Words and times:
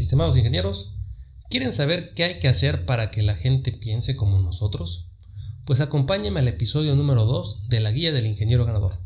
Estimados 0.00 0.36
ingenieros, 0.36 0.96
¿quieren 1.50 1.72
saber 1.72 2.12
qué 2.14 2.24
hay 2.24 2.38
que 2.38 2.48
hacer 2.48 2.86
para 2.86 3.10
que 3.10 3.22
la 3.22 3.36
gente 3.36 3.72
piense 3.72 4.16
como 4.16 4.40
nosotros? 4.40 5.08
Pues 5.64 5.80
acompáñenme 5.80 6.40
al 6.40 6.48
episodio 6.48 6.96
número 6.96 7.24
2 7.24 7.68
de 7.68 7.80
la 7.80 7.90
Guía 7.92 8.10
del 8.10 8.26
Ingeniero 8.26 8.64
Ganador. 8.64 8.98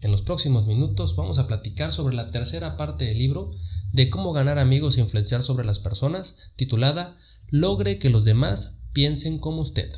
En 0.00 0.12
los 0.12 0.22
próximos 0.22 0.66
minutos 0.66 1.16
vamos 1.16 1.38
a 1.38 1.46
platicar 1.46 1.90
sobre 1.90 2.14
la 2.14 2.30
tercera 2.30 2.76
parte 2.76 3.06
del 3.06 3.18
libro 3.18 3.50
de 3.92 4.10
cómo 4.10 4.32
ganar 4.32 4.58
amigos 4.58 4.98
e 4.98 5.00
influenciar 5.00 5.42
sobre 5.42 5.64
las 5.64 5.80
personas, 5.80 6.38
titulada 6.56 7.16
Logre 7.48 7.98
que 7.98 8.10
los 8.10 8.24
demás 8.24 8.76
piensen 8.92 9.38
como 9.38 9.62
usted. 9.62 9.90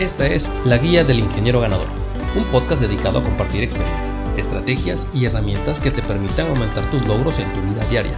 Esta 0.00 0.26
es 0.26 0.48
la 0.64 0.78
Guía 0.78 1.04
del 1.04 1.20
Ingeniero 1.20 1.60
Ganador 1.60 2.09
un 2.36 2.44
podcast 2.44 2.80
dedicado 2.80 3.18
a 3.18 3.22
compartir 3.22 3.62
experiencias, 3.62 4.30
estrategias 4.36 5.08
y 5.12 5.24
herramientas 5.24 5.80
que 5.80 5.90
te 5.90 6.02
permitan 6.02 6.48
aumentar 6.48 6.88
tus 6.90 7.04
logros 7.04 7.38
en 7.38 7.52
tu 7.52 7.60
vida 7.60 7.84
diaria. 7.90 8.16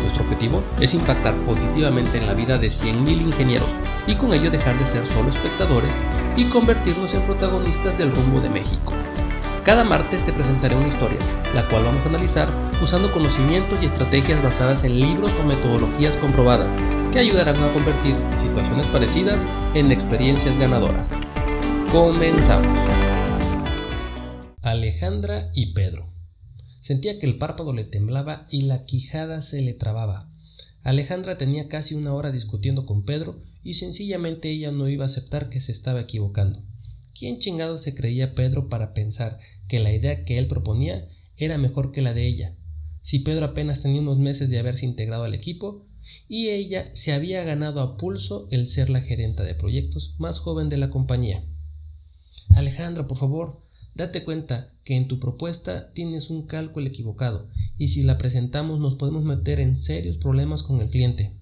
Nuestro 0.00 0.24
objetivo 0.24 0.62
es 0.80 0.94
impactar 0.94 1.34
positivamente 1.44 2.18
en 2.18 2.26
la 2.26 2.34
vida 2.34 2.58
de 2.58 2.68
100.000 2.68 3.22
ingenieros 3.22 3.68
y 4.06 4.16
con 4.16 4.32
ello 4.32 4.50
dejar 4.50 4.78
de 4.78 4.86
ser 4.86 5.06
solo 5.06 5.28
espectadores 5.28 5.98
y 6.36 6.44
convertirnos 6.46 7.14
en 7.14 7.22
protagonistas 7.22 7.96
del 7.98 8.12
rumbo 8.12 8.40
de 8.40 8.50
México. 8.50 8.92
Cada 9.64 9.84
martes 9.84 10.24
te 10.24 10.32
presentaré 10.32 10.76
una 10.76 10.88
historia, 10.88 11.18
la 11.54 11.68
cual 11.68 11.84
vamos 11.84 12.04
a 12.04 12.08
analizar 12.08 12.48
usando 12.82 13.12
conocimientos 13.12 13.78
y 13.82 13.86
estrategias 13.86 14.42
basadas 14.42 14.84
en 14.84 14.98
libros 14.98 15.32
o 15.38 15.44
metodologías 15.44 16.16
comprobadas 16.16 16.74
que 17.12 17.18
ayudarán 17.18 17.62
a 17.62 17.72
convertir 17.72 18.16
situaciones 18.34 18.86
parecidas 18.86 19.46
en 19.74 19.92
experiencias 19.92 20.56
ganadoras. 20.56 21.12
Comenzamos. 21.92 22.78
Alejandra 24.70 25.50
y 25.54 25.72
Pedro. 25.72 26.12
Sentía 26.82 27.18
que 27.18 27.24
el 27.24 27.38
párpado 27.38 27.72
le 27.72 27.84
temblaba 27.84 28.46
y 28.50 28.62
la 28.62 28.84
quijada 28.84 29.40
se 29.40 29.62
le 29.62 29.72
trababa. 29.72 30.30
Alejandra 30.82 31.38
tenía 31.38 31.68
casi 31.68 31.94
una 31.94 32.12
hora 32.12 32.32
discutiendo 32.32 32.84
con 32.84 33.02
Pedro 33.02 33.40
y 33.62 33.74
sencillamente 33.74 34.50
ella 34.50 34.70
no 34.70 34.86
iba 34.86 35.04
a 35.04 35.06
aceptar 35.06 35.48
que 35.48 35.62
se 35.62 35.72
estaba 35.72 36.02
equivocando. 36.02 36.60
¿Quién 37.18 37.38
chingado 37.38 37.78
se 37.78 37.94
creía 37.94 38.34
Pedro 38.34 38.68
para 38.68 38.92
pensar 38.92 39.38
que 39.68 39.80
la 39.80 39.90
idea 39.90 40.22
que 40.24 40.36
él 40.36 40.48
proponía 40.48 41.08
era 41.36 41.56
mejor 41.56 41.90
que 41.90 42.02
la 42.02 42.12
de 42.12 42.26
ella? 42.26 42.54
Si 43.00 43.20
Pedro 43.20 43.46
apenas 43.46 43.80
tenía 43.80 44.02
unos 44.02 44.18
meses 44.18 44.50
de 44.50 44.58
haberse 44.58 44.84
integrado 44.84 45.24
al 45.24 45.32
equipo 45.32 45.86
y 46.28 46.50
ella 46.50 46.84
se 46.92 47.14
había 47.14 47.42
ganado 47.42 47.80
a 47.80 47.96
pulso 47.96 48.48
el 48.50 48.68
ser 48.68 48.90
la 48.90 49.00
gerenta 49.00 49.44
de 49.44 49.54
proyectos 49.54 50.14
más 50.18 50.40
joven 50.40 50.68
de 50.68 50.76
la 50.76 50.90
compañía. 50.90 51.42
Alejandra, 52.50 53.06
por 53.06 53.16
favor, 53.16 53.67
Date 53.98 54.22
cuenta 54.22 54.72
que 54.84 54.96
en 54.96 55.08
tu 55.08 55.18
propuesta 55.18 55.92
tienes 55.92 56.30
un 56.30 56.46
cálculo 56.46 56.86
equivocado 56.86 57.48
y 57.76 57.88
si 57.88 58.04
la 58.04 58.16
presentamos 58.16 58.78
nos 58.78 58.94
podemos 58.94 59.24
meter 59.24 59.58
en 59.58 59.74
serios 59.74 60.18
problemas 60.18 60.62
con 60.62 60.80
el 60.80 60.88
cliente. 60.88 61.32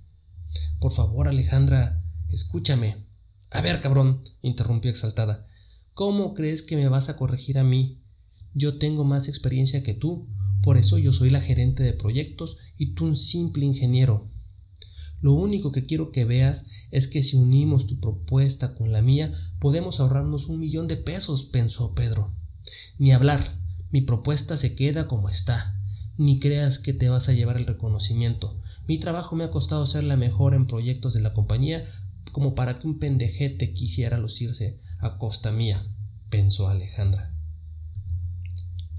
Por 0.80 0.90
favor, 0.90 1.28
Alejandra, 1.28 2.02
escúchame. 2.30 2.96
A 3.50 3.60
ver, 3.60 3.82
cabrón, 3.82 4.22
interrumpió 4.40 4.90
exaltada. 4.90 5.46
¿Cómo 5.92 6.32
crees 6.32 6.62
que 6.62 6.76
me 6.76 6.88
vas 6.88 7.10
a 7.10 7.18
corregir 7.18 7.58
a 7.58 7.62
mí? 7.62 8.00
Yo 8.54 8.78
tengo 8.78 9.04
más 9.04 9.28
experiencia 9.28 9.82
que 9.82 9.92
tú, 9.92 10.26
por 10.62 10.78
eso 10.78 10.96
yo 10.96 11.12
soy 11.12 11.28
la 11.28 11.42
gerente 11.42 11.82
de 11.82 11.92
proyectos 11.92 12.56
y 12.78 12.94
tú 12.94 13.04
un 13.04 13.16
simple 13.16 13.66
ingeniero. 13.66 14.26
Lo 15.20 15.34
único 15.34 15.72
que 15.72 15.84
quiero 15.84 16.10
que 16.10 16.24
veas 16.24 16.68
es 16.90 17.06
que 17.06 17.22
si 17.22 17.36
unimos 17.36 17.86
tu 17.86 18.00
propuesta 18.00 18.74
con 18.74 18.92
la 18.92 19.02
mía, 19.02 19.30
podemos 19.60 20.00
ahorrarnos 20.00 20.46
un 20.46 20.58
millón 20.58 20.88
de 20.88 20.96
pesos, 20.96 21.44
pensó 21.44 21.92
Pedro. 21.92 22.32
Ni 22.98 23.12
hablar, 23.12 23.40
mi 23.90 24.00
propuesta 24.00 24.56
se 24.56 24.74
queda 24.74 25.06
como 25.06 25.28
está. 25.28 25.78
Ni 26.16 26.40
creas 26.40 26.78
que 26.78 26.92
te 26.92 27.08
vas 27.08 27.28
a 27.28 27.32
llevar 27.32 27.56
el 27.56 27.66
reconocimiento. 27.66 28.60
Mi 28.88 28.98
trabajo 28.98 29.36
me 29.36 29.44
ha 29.44 29.50
costado 29.50 29.84
ser 29.84 30.04
la 30.04 30.16
mejor 30.16 30.54
en 30.54 30.66
proyectos 30.66 31.12
de 31.12 31.20
la 31.20 31.34
compañía 31.34 31.84
como 32.32 32.54
para 32.54 32.78
que 32.78 32.86
un 32.86 32.98
pendejete 32.98 33.72
quisiera 33.72 34.18
lucirse 34.18 34.78
a 34.98 35.18
costa 35.18 35.52
mía, 35.52 35.82
pensó 36.28 36.68
Alejandra. 36.68 37.34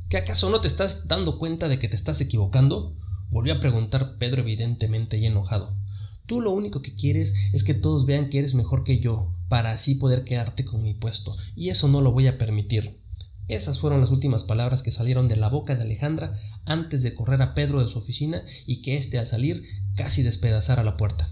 ¿Qué 0.09 0.17
acaso 0.17 0.49
no 0.49 0.61
te 0.61 0.67
estás 0.67 1.07
dando 1.07 1.37
cuenta 1.37 1.67
de 1.67 1.79
que 1.79 1.87
te 1.87 1.95
estás 1.95 2.21
equivocando? 2.21 2.95
volvió 3.29 3.53
a 3.53 3.59
preguntar 3.59 4.17
Pedro 4.17 4.41
evidentemente 4.41 5.17
y 5.17 5.25
enojado. 5.25 5.77
Tú 6.25 6.41
lo 6.41 6.51
único 6.51 6.81
que 6.81 6.95
quieres 6.95 7.33
es 7.53 7.63
que 7.63 7.73
todos 7.73 8.05
vean 8.05 8.29
que 8.29 8.39
eres 8.39 8.55
mejor 8.55 8.83
que 8.83 8.99
yo, 8.99 9.35
para 9.49 9.71
así 9.71 9.95
poder 9.95 10.23
quedarte 10.23 10.65
con 10.65 10.81
mi 10.81 10.93
puesto, 10.93 11.35
y 11.55 11.69
eso 11.69 11.87
no 11.87 12.01
lo 12.01 12.11
voy 12.11 12.27
a 12.27 12.37
permitir. 12.37 13.01
Esas 13.47 13.79
fueron 13.79 14.01
las 14.01 14.11
últimas 14.11 14.43
palabras 14.43 14.83
que 14.83 14.91
salieron 14.91 15.29
de 15.29 15.37
la 15.37 15.47
boca 15.49 15.75
de 15.75 15.83
Alejandra 15.83 16.35
antes 16.65 17.01
de 17.01 17.15
correr 17.15 17.41
a 17.41 17.53
Pedro 17.53 17.81
de 17.81 17.87
su 17.87 17.97
oficina 17.97 18.43
y 18.65 18.81
que 18.81 18.97
éste 18.97 19.19
al 19.19 19.25
salir 19.25 19.63
casi 19.95 20.21
despedazara 20.21 20.83
la 20.83 20.97
puerta. 20.97 21.31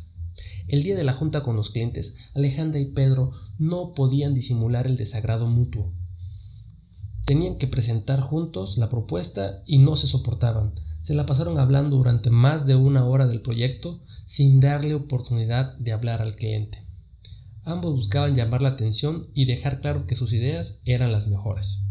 El 0.68 0.84
día 0.84 0.96
de 0.96 1.04
la 1.04 1.14
junta 1.14 1.44
con 1.44 1.56
los 1.56 1.70
clientes, 1.70 2.30
Alejandra 2.34 2.80
y 2.80 2.94
Pedro 2.94 3.32
no 3.58 3.94
podían 3.94 4.34
disimular 4.34 4.88
el 4.88 4.98
desagrado 4.98 5.48
mutuo. 5.48 5.94
Tenían 7.26 7.58
que 7.58 7.68
presentar 7.68 8.20
juntos 8.22 8.78
la 8.78 8.90
propuesta 8.90 9.62
y 9.66 9.80
no 9.80 9.96
se 9.96 10.08
soportaban. 10.08 10.74
Se 11.02 11.16
la 11.16 11.26
pasaron 11.26 11.60
hablando 11.60 11.98
durante 11.98 12.30
más 12.30 12.66
de 12.66 12.76
una 12.76 13.06
hora 13.06 13.28
del 13.28 13.42
proyecto 13.42 14.04
sin 14.26 14.60
darle 14.60 14.96
oportunidad 14.96 15.78
de 15.78 15.92
hablar 15.92 16.22
al 16.22 16.36
cliente. 16.36 16.82
Ambos 17.64 17.94
buscaban 17.94 18.36
llamar 18.36 18.62
la 18.62 18.70
atención 18.70 19.28
y 19.34 19.46
dejar 19.46 19.82
claro 19.82 20.06
que 20.06 20.16
sus 20.16 20.34
ideas 20.34 20.80
eran 20.86 21.12
las 21.12 21.28
mejores. 21.28 21.82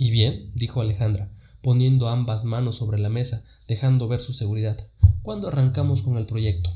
Y 0.00 0.10
bien, 0.10 0.50
dijo 0.54 0.80
Alejandra, 0.80 1.30
poniendo 1.60 2.08
ambas 2.08 2.46
manos 2.46 2.76
sobre 2.76 2.98
la 2.98 3.10
mesa, 3.10 3.44
dejando 3.68 4.08
ver 4.08 4.20
su 4.20 4.32
seguridad, 4.32 4.78
cuando 5.20 5.48
arrancamos 5.48 6.00
con 6.00 6.16
el 6.16 6.24
proyecto. 6.24 6.72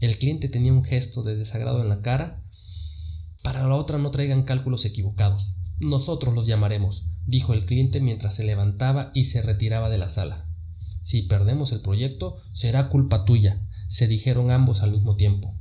El 0.00 0.18
cliente 0.18 0.48
tenía 0.48 0.72
un 0.72 0.82
gesto 0.82 1.22
de 1.22 1.36
desagrado 1.36 1.80
en 1.80 1.88
la 1.88 2.02
cara. 2.02 2.42
Para 3.44 3.68
la 3.68 3.76
otra 3.76 3.98
no 3.98 4.10
traigan 4.10 4.42
cálculos 4.42 4.84
equivocados. 4.84 5.52
Nosotros 5.78 6.34
los 6.34 6.48
llamaremos, 6.48 7.04
dijo 7.24 7.54
el 7.54 7.64
cliente 7.64 8.00
mientras 8.00 8.34
se 8.34 8.42
levantaba 8.42 9.12
y 9.14 9.24
se 9.24 9.42
retiraba 9.42 9.88
de 9.88 9.98
la 9.98 10.08
sala. 10.08 10.50
Si 11.02 11.22
perdemos 11.22 11.70
el 11.70 11.82
proyecto, 11.82 12.34
será 12.52 12.88
culpa 12.88 13.24
tuya, 13.24 13.64
se 13.86 14.08
dijeron 14.08 14.50
ambos 14.50 14.82
al 14.82 14.90
mismo 14.90 15.14
tiempo. 15.14 15.54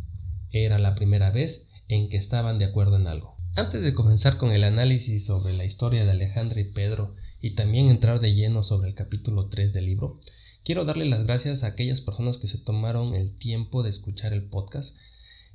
Era 0.49 0.79
la 0.79 0.95
primera 0.95 1.29
vez 1.29 1.69
en 1.87 2.09
que 2.09 2.17
estaban 2.17 2.57
de 2.57 2.65
acuerdo 2.65 2.95
en 2.95 3.05
algo. 3.05 3.38
Antes 3.59 3.81
de 3.81 3.93
comenzar 3.93 4.37
con 4.37 4.53
el 4.53 4.63
análisis 4.63 5.25
sobre 5.25 5.51
la 5.51 5.65
historia 5.65 6.05
de 6.05 6.11
Alejandra 6.11 6.61
y 6.61 6.63
Pedro 6.63 7.13
y 7.41 7.55
también 7.55 7.89
entrar 7.89 8.21
de 8.21 8.33
lleno 8.33 8.63
sobre 8.63 8.87
el 8.87 8.95
capítulo 8.95 9.47
3 9.47 9.73
del 9.73 9.85
libro, 9.85 10.21
quiero 10.63 10.85
darle 10.85 11.03
las 11.03 11.25
gracias 11.25 11.65
a 11.65 11.67
aquellas 11.67 11.99
personas 11.99 12.37
que 12.37 12.47
se 12.47 12.59
tomaron 12.59 13.15
el 13.15 13.35
tiempo 13.35 13.83
de 13.83 13.89
escuchar 13.89 14.31
el 14.31 14.45
podcast. 14.45 14.97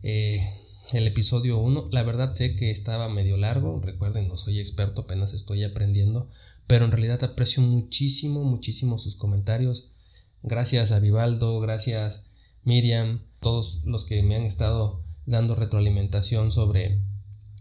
Eh, 0.03 0.47
el 0.93 1.07
episodio 1.07 1.57
1, 1.57 1.89
la 1.93 2.03
verdad 2.03 2.35
sé 2.35 2.57
que 2.57 2.71
estaba 2.71 3.09
medio 3.09 3.39
largo, 3.39 3.81
recuerden, 3.81 4.29
no 4.29 4.37
soy 4.37 4.61
experto, 4.61 5.01
apenas 5.01 5.33
estoy 5.33 5.65
aprendiendo, 5.65 6.29
pero 6.67 6.85
en 6.85 6.91
realidad 6.91 7.25
aprecio 7.25 7.63
muchísimo, 7.63 8.45
muchísimo 8.45 8.99
sus 8.99 9.17
comentarios. 9.17 9.89
Gracias 10.43 10.93
a 10.93 11.01
Vivaldo, 11.01 11.59
gracias 11.59 12.27
Miriam, 12.65 13.23
todos 13.41 13.81
los 13.87 14.05
que 14.05 14.23
me 14.23 14.37
han 14.37 14.45
estado 14.45 15.01
dando 15.25 15.55
retroalimentación 15.55 16.53
sobre 16.53 17.01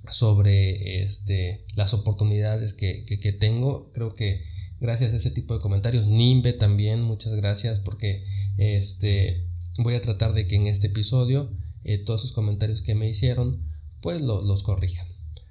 sobre 0.09 1.03
este, 1.03 1.65
las 1.75 1.93
oportunidades 1.93 2.73
que, 2.73 3.37
tengo. 3.39 3.91
Creo 3.93 4.13
que 4.15 4.43
gracias 4.79 5.13
a 5.13 5.17
ese 5.17 5.31
tipo 5.31 5.53
de 5.53 5.61
comentarios, 5.61 6.07
Nimbe 6.07 6.53
también, 6.53 7.01
muchas 7.01 7.33
gracias 7.33 7.79
porque 7.79 8.23
este, 8.57 9.47
voy 9.77 9.95
a 9.95 10.01
tratar 10.01 10.33
de 10.33 10.47
que 10.47 10.55
en 10.55 10.67
este 10.67 10.87
episodio 10.87 11.51
eh, 11.83 11.97
todos 11.97 12.21
esos 12.21 12.33
comentarios 12.33 12.81
que 12.81 12.95
me 12.95 13.09
hicieron 13.09 13.69
pues 14.01 14.21
los 14.21 14.63
corrija. 14.63 15.05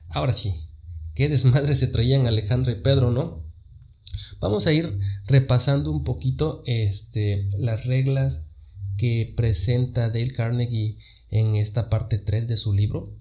Ahora 0.09 0.33
sí, 0.33 0.53
qué 1.15 1.29
desmadre 1.29 1.75
se 1.75 1.87
traían 1.87 2.27
Alejandro 2.27 2.73
y 2.73 2.77
Pedro, 2.77 3.11
¿no? 3.11 3.51
Vamos 4.41 4.67
a 4.67 4.73
ir 4.73 4.99
repasando 5.27 5.91
un 5.91 6.05
poquito 6.05 6.63
este, 6.67 7.49
las 7.59 7.87
reglas 7.87 8.51
que 8.99 9.33
presenta 9.37 10.09
Dale 10.09 10.33
Carnegie 10.33 10.99
en 11.31 11.55
esta 11.55 11.89
parte 11.89 12.19
3 12.19 12.47
de 12.47 12.57
su 12.57 12.75
libro. 12.75 13.17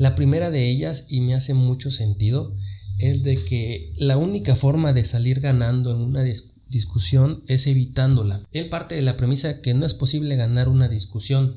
La 0.00 0.14
primera 0.14 0.50
de 0.50 0.70
ellas, 0.70 1.08
y 1.10 1.20
me 1.20 1.34
hace 1.34 1.52
mucho 1.52 1.90
sentido, 1.90 2.56
es 3.00 3.22
de 3.22 3.36
que 3.36 3.92
la 3.98 4.16
única 4.16 4.56
forma 4.56 4.94
de 4.94 5.04
salir 5.04 5.40
ganando 5.40 5.92
en 5.92 6.00
una 6.00 6.24
discusión 6.24 7.44
es 7.48 7.66
evitándola. 7.66 8.40
Él 8.50 8.70
parte 8.70 8.94
de 8.94 9.02
la 9.02 9.18
premisa 9.18 9.60
que 9.60 9.74
no 9.74 9.84
es 9.84 9.92
posible 9.92 10.36
ganar 10.36 10.70
una 10.70 10.88
discusión. 10.88 11.54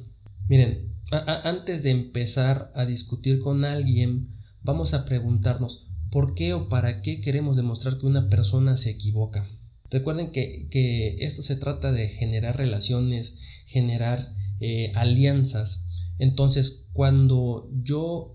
Miren, 0.50 0.94
antes 1.26 1.84
de 1.84 1.92
empezar 1.92 2.70
a 2.76 2.84
discutir 2.84 3.40
con 3.40 3.64
alguien, 3.64 4.36
vamos 4.62 4.94
a 4.94 5.06
preguntarnos 5.06 5.88
por 6.12 6.36
qué 6.36 6.54
o 6.54 6.68
para 6.68 7.02
qué 7.02 7.22
queremos 7.22 7.56
demostrar 7.56 7.98
que 7.98 8.08
una 8.08 8.28
persona 8.28 8.76
se 8.76 8.90
equivoca. 8.90 9.48
Recuerden 9.90 10.34
que, 10.34 11.16
esto 11.20 11.44
se 11.44 11.56
trata 11.56 11.94
de 11.94 12.10
generar 12.10 12.58
relaciones, 12.58 13.38
generar 13.68 14.36
eh, 14.60 14.92
alianzas. 14.96 15.86
Entonces, 16.18 16.90
cuando 16.94 17.70
yo 17.84 18.33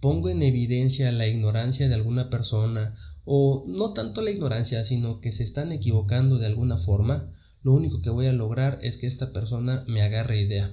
pongo 0.00 0.28
en 0.28 0.42
evidencia 0.42 1.10
la 1.12 1.26
ignorancia 1.26 1.88
de 1.88 1.94
alguna 1.94 2.30
persona 2.30 2.94
o 3.24 3.64
no 3.66 3.92
tanto 3.92 4.22
la 4.22 4.30
ignorancia, 4.30 4.84
sino 4.84 5.20
que 5.20 5.32
se 5.32 5.44
están 5.44 5.72
equivocando 5.72 6.38
de 6.38 6.46
alguna 6.46 6.78
forma, 6.78 7.30
lo 7.62 7.74
único 7.74 8.00
que 8.00 8.10
voy 8.10 8.26
a 8.26 8.32
lograr 8.32 8.78
es 8.82 8.96
que 8.96 9.06
esta 9.06 9.32
persona 9.32 9.84
me 9.86 10.00
agarre 10.00 10.40
idea. 10.40 10.72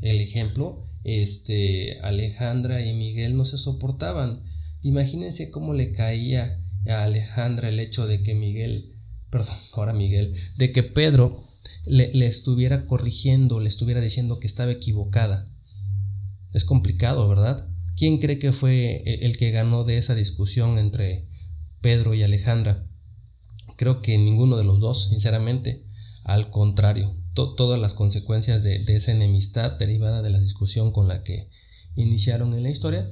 El 0.00 0.20
ejemplo, 0.20 0.86
este, 1.04 2.00
Alejandra 2.00 2.84
y 2.84 2.94
Miguel 2.94 3.36
no 3.36 3.44
se 3.44 3.58
soportaban. 3.58 4.42
Imagínense 4.82 5.50
cómo 5.50 5.74
le 5.74 5.92
caía 5.92 6.60
a 6.88 7.04
Alejandra 7.04 7.68
el 7.68 7.78
hecho 7.78 8.06
de 8.06 8.22
que 8.22 8.34
Miguel, 8.34 8.96
perdón, 9.30 9.56
ahora 9.74 9.92
Miguel, 9.92 10.34
de 10.56 10.72
que 10.72 10.82
Pedro 10.82 11.44
le, 11.84 12.12
le 12.14 12.26
estuviera 12.26 12.86
corrigiendo, 12.86 13.60
le 13.60 13.68
estuviera 13.68 14.00
diciendo 14.00 14.40
que 14.40 14.46
estaba 14.46 14.72
equivocada. 14.72 15.48
Es 16.52 16.64
complicado, 16.64 17.28
¿verdad? 17.28 17.67
¿Quién 17.98 18.18
cree 18.18 18.38
que 18.38 18.52
fue 18.52 19.02
el 19.24 19.36
que 19.36 19.50
ganó 19.50 19.82
de 19.82 19.98
esa 19.98 20.14
discusión 20.14 20.78
entre 20.78 21.28
Pedro 21.80 22.14
y 22.14 22.22
Alejandra? 22.22 22.86
Creo 23.76 24.00
que 24.02 24.16
ninguno 24.18 24.56
de 24.56 24.62
los 24.62 24.78
dos, 24.78 25.08
sinceramente. 25.08 25.84
Al 26.22 26.50
contrario, 26.50 27.16
todas 27.34 27.80
las 27.80 27.94
consecuencias 27.94 28.62
de, 28.62 28.84
esa 28.86 29.10
enemistad 29.10 29.72
derivada 29.72 30.22
de 30.22 30.30
la 30.30 30.38
discusión 30.38 30.92
con 30.92 31.08
la 31.08 31.24
que 31.24 31.50
iniciaron 31.96 32.54
en 32.54 32.62
la 32.62 32.70
historia, 32.70 33.08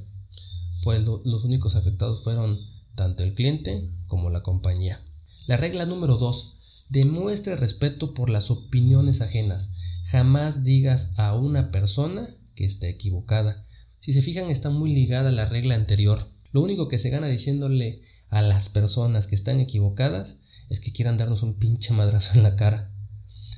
pues 0.85 1.03
los 1.03 1.45
únicos 1.45 1.75
afectados 1.75 2.23
fueron 2.23 2.61
tanto 2.95 3.25
el 3.25 3.35
cliente 3.35 3.91
como 4.07 4.31
la 4.31 4.43
compañía. 4.43 5.01
La 5.47 5.57
regla 5.57 5.87
número 5.87 6.17
2. 6.17 6.89
Demuestre 6.91 7.57
respeto 7.57 8.15
por 8.15 8.31
las 8.31 8.53
opiniones 8.53 9.21
ajenas. 9.21 9.73
Jamás 10.05 10.63
digas 10.63 11.13
a 11.17 11.35
una 11.35 11.73
persona 11.73 12.37
que 12.55 12.65
está 12.65 12.87
equivocada. 12.87 13.66
Si 14.07 14.13
se 14.13 14.23
fijan, 14.23 14.51
está 14.51 14.71
muy 14.71 14.95
ligada 14.95 15.31
a 15.31 15.33
la 15.33 15.47
regla 15.47 15.75
anterior. 15.75 16.29
Lo 16.53 16.63
único 16.63 16.87
que 16.87 16.97
se 16.97 17.11
gana 17.11 17.27
diciéndole 17.27 18.03
a 18.29 18.41
las 18.41 18.69
personas 18.69 19.27
que 19.27 19.35
están 19.35 19.59
equivocadas 19.59 20.39
es 20.69 20.79
que 20.79 20.93
quieran 20.93 21.17
darnos 21.17 21.43
un 21.43 21.59
pinche 21.59 21.93
madrazo 21.93 22.37
en 22.37 22.45
la 22.45 22.55
cara. 22.55 22.95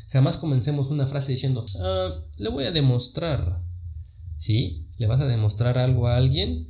Jamás 0.09 0.39
comencemos 0.39 0.91
una 0.91 1.07
frase 1.07 1.33
diciendo, 1.33 1.67
ah, 1.79 2.25
le 2.39 2.49
voy 2.49 2.65
a 2.65 2.73
demostrar. 2.73 3.63
¿Sí? 4.39 4.89
¿Le 4.97 5.07
vas 5.07 5.21
a 5.21 5.29
demostrar 5.29 5.77
algo 5.77 6.09
a 6.09 6.17
alguien? 6.17 6.67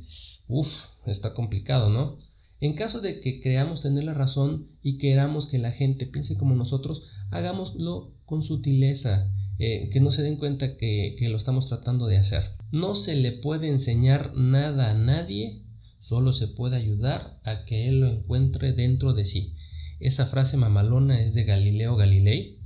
Uf, 0.49 0.87
está 1.05 1.33
complicado, 1.33 1.89
¿no? 1.89 2.19
En 2.59 2.73
caso 2.73 2.99
de 2.99 3.21
que 3.21 3.39
creamos 3.39 3.79
tener 3.79 4.03
la 4.03 4.13
razón 4.13 4.67
y 4.81 4.97
queramos 4.97 5.47
que 5.47 5.57
la 5.57 5.71
gente 5.71 6.05
piense 6.05 6.35
como 6.35 6.53
nosotros, 6.53 7.03
hagámoslo 7.31 8.13
con 8.25 8.43
sutileza, 8.43 9.31
eh, 9.57 9.87
que 9.89 10.01
no 10.01 10.11
se 10.11 10.23
den 10.23 10.35
cuenta 10.35 10.75
que, 10.75 11.15
que 11.17 11.29
lo 11.29 11.37
estamos 11.37 11.69
tratando 11.69 12.07
de 12.07 12.17
hacer. 12.17 12.58
No 12.71 12.95
se 12.95 13.15
le 13.15 13.31
puede 13.31 13.67
enseñar 13.69 14.33
nada 14.35 14.91
a 14.91 14.93
nadie, 14.93 15.65
solo 15.99 16.33
se 16.33 16.47
puede 16.47 16.77
ayudar 16.77 17.39
a 17.43 17.65
que 17.65 17.87
él 17.87 18.01
lo 18.01 18.07
encuentre 18.07 18.73
dentro 18.73 19.13
de 19.13 19.25
sí. 19.25 19.55
Esa 19.99 20.25
frase 20.25 20.55
mamalona 20.55 21.21
es 21.21 21.33
de 21.33 21.43
Galileo 21.43 21.95
Galilei 21.95 22.59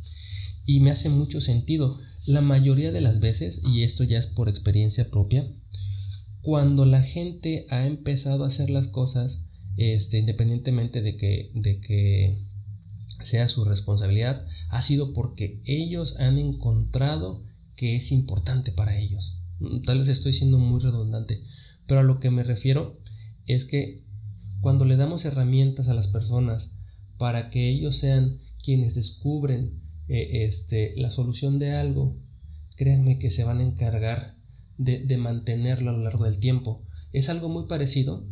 y 0.66 0.80
me 0.82 0.92
hace 0.92 1.10
mucho 1.10 1.42
sentido. 1.42 2.00
La 2.26 2.42
mayoría 2.42 2.92
de 2.92 3.02
las 3.02 3.20
veces, 3.20 3.62
y 3.74 3.84
esto 3.84 4.04
ya 4.04 4.20
es 4.20 4.28
por 4.28 4.50
experiencia 4.50 5.10
propia, 5.10 5.50
cuando 6.42 6.86
la 6.86 7.02
gente 7.02 7.66
ha 7.70 7.86
empezado 7.86 8.44
a 8.44 8.48
hacer 8.48 8.70
las 8.70 8.90
cosas, 8.90 9.46
este, 9.78 10.20
independientemente 10.20 11.02
de 11.02 11.18
que, 11.18 11.52
de 11.56 11.80
que 11.80 12.38
sea 13.22 13.48
su 13.48 13.64
responsabilidad, 13.64 14.46
ha 14.70 14.82
sido 14.82 15.14
porque 15.14 15.62
ellos 15.66 16.20
han 16.20 16.38
encontrado 16.38 17.44
que 17.76 17.96
es 17.96 18.12
importante 18.12 18.72
para 18.72 18.98
ellos. 18.98 19.43
Tal 19.86 19.98
vez 19.98 20.08
estoy 20.08 20.34
siendo 20.34 20.58
muy 20.60 20.80
redundante, 20.80 21.44
pero 21.88 22.02
a 22.02 22.04
lo 22.04 22.20
que 22.20 22.32
me 22.32 22.44
refiero 22.44 23.00
es 23.46 23.66
que 23.66 24.04
cuando 24.62 24.86
le 24.86 24.96
damos 24.96 25.26
herramientas 25.26 25.88
a 25.88 25.94
las 25.94 26.08
personas 26.08 26.76
para 27.18 27.50
que 27.50 27.70
ellos 27.70 27.98
sean 27.98 28.40
quienes 28.64 28.96
descubren 28.96 29.82
eh, 30.08 30.46
este, 30.46 30.94
la 30.98 31.12
solución 31.12 31.60
de 31.60 31.74
algo, 31.74 32.18
créanme 32.76 33.20
que 33.20 33.30
se 33.30 33.44
van 33.44 33.60
a 33.60 33.64
encargar 33.64 34.38
de, 34.78 35.18
mantenerlo 35.18 35.92
a 35.92 35.94
lo 35.94 36.04
largo 36.04 36.26
del 36.26 36.40
tiempo. 36.40 36.86
Es 37.12 37.30
algo 37.30 37.50
muy 37.50 37.68
parecido 37.68 38.26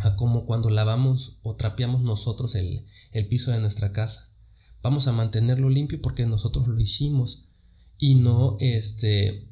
a 0.00 0.16
como 0.16 0.44
cuando 0.46 0.70
lavamos 0.70 1.38
o 1.42 1.54
trapeamos 1.54 2.02
nosotros 2.02 2.54
el, 2.54 2.86
el 3.12 3.28
piso 3.28 3.52
de 3.52 3.60
nuestra 3.60 3.92
casa. 3.92 4.34
Vamos 4.82 5.06
a 5.06 5.12
mantenerlo 5.12 5.68
limpio 5.68 6.00
porque 6.02 6.26
nosotros 6.26 6.66
lo 6.66 6.80
hicimos 6.80 7.48
y 7.98 8.16
no 8.16 8.56
este 8.58 9.51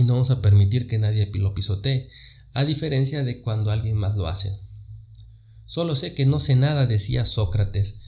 no 0.00 0.14
vamos 0.14 0.30
a 0.30 0.42
permitir 0.42 0.86
que 0.86 0.98
nadie 0.98 1.30
lo 1.34 1.54
pisotee, 1.54 2.10
a 2.52 2.64
diferencia 2.64 3.24
de 3.24 3.40
cuando 3.42 3.70
alguien 3.70 3.96
más 3.96 4.16
lo 4.16 4.26
hace. 4.26 4.58
Solo 5.66 5.96
sé 5.96 6.14
que 6.14 6.26
no 6.26 6.40
sé 6.40 6.56
nada, 6.56 6.86
decía 6.86 7.24
Sócrates. 7.24 8.00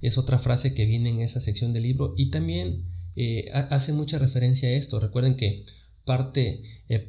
Es 0.00 0.18
otra 0.18 0.38
frase 0.38 0.74
que 0.74 0.86
viene 0.86 1.10
en 1.10 1.20
esa 1.20 1.40
sección 1.40 1.72
del 1.72 1.84
libro 1.84 2.14
y 2.16 2.30
también 2.30 2.88
eh, 3.14 3.50
hace 3.52 3.92
mucha 3.92 4.18
referencia 4.18 4.68
a 4.68 4.72
esto. 4.72 4.98
Recuerden 4.98 5.36
que 5.36 5.64
parte, 6.04 6.62
eh, 6.88 7.08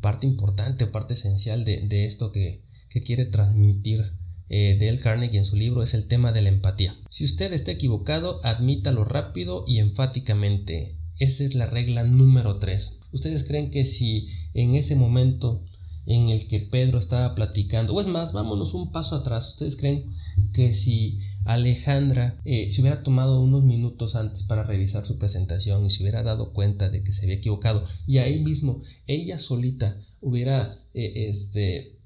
parte 0.00 0.26
importante, 0.26 0.86
parte 0.86 1.14
esencial 1.14 1.64
de, 1.64 2.04
esto 2.06 2.32
que, 2.32 2.62
quiere 3.04 3.24
transmitir 3.24 4.12
eh, 4.48 4.76
Dale 4.78 4.98
Carnegie 4.98 5.38
en 5.38 5.44
su 5.44 5.56
libro 5.56 5.82
es 5.82 5.94
el 5.94 6.06
tema 6.06 6.30
de 6.30 6.42
la 6.42 6.48
empatía. 6.48 6.94
Si 7.10 7.24
usted 7.24 7.52
está 7.52 7.72
equivocado, 7.72 8.38
admítalo 8.44 9.04
rápido 9.04 9.64
y 9.66 9.78
enfáticamente. 9.78 10.96
Esa 11.18 11.42
es 11.44 11.54
la 11.54 11.66
regla 11.66 12.04
número 12.04 12.58
3. 12.58 13.00
¿Ustedes 13.14 13.44
creen 13.44 13.70
que 13.70 13.86
si 13.86 14.28
en 14.52 14.74
ese 14.74 14.96
momento 14.96 15.64
en 16.06 16.28
el 16.28 16.46
que 16.46 16.60
Pedro 16.60 16.98
estaba 16.98 17.34
platicando. 17.34 17.94
O 17.94 18.00
es 18.00 18.08
más, 18.08 18.32
vámonos 18.32 18.74
un 18.74 18.92
paso 18.92 19.16
atrás. 19.16 19.48
¿Ustedes 19.48 19.76
creen 19.76 20.04
que 20.52 20.72
si 20.72 21.20
Alejandra 21.44 22.40
eh, 22.44 22.70
se 22.70 22.80
hubiera 22.80 23.02
tomado 23.02 23.40
unos 23.40 23.64
minutos 23.64 24.16
antes 24.16 24.42
para 24.42 24.64
revisar 24.64 25.04
su 25.04 25.18
presentación 25.18 25.84
y 25.84 25.90
se 25.90 26.02
hubiera 26.02 26.22
dado 26.22 26.52
cuenta 26.52 26.88
de 26.88 27.02
que 27.02 27.12
se 27.12 27.24
había 27.24 27.36
equivocado 27.36 27.84
y 28.06 28.18
ahí 28.18 28.42
mismo 28.42 28.80
ella 29.06 29.38
solita 29.38 29.98
hubiera 30.20 30.78
eh, 30.94 31.28
este, 31.28 31.98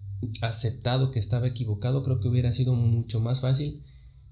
aceptado 0.42 1.10
que 1.10 1.20
estaba 1.20 1.46
equivocado, 1.46 2.02
creo 2.02 2.20
que 2.20 2.28
hubiera 2.28 2.52
sido 2.52 2.74
mucho 2.74 3.20
más 3.20 3.40
fácil 3.40 3.82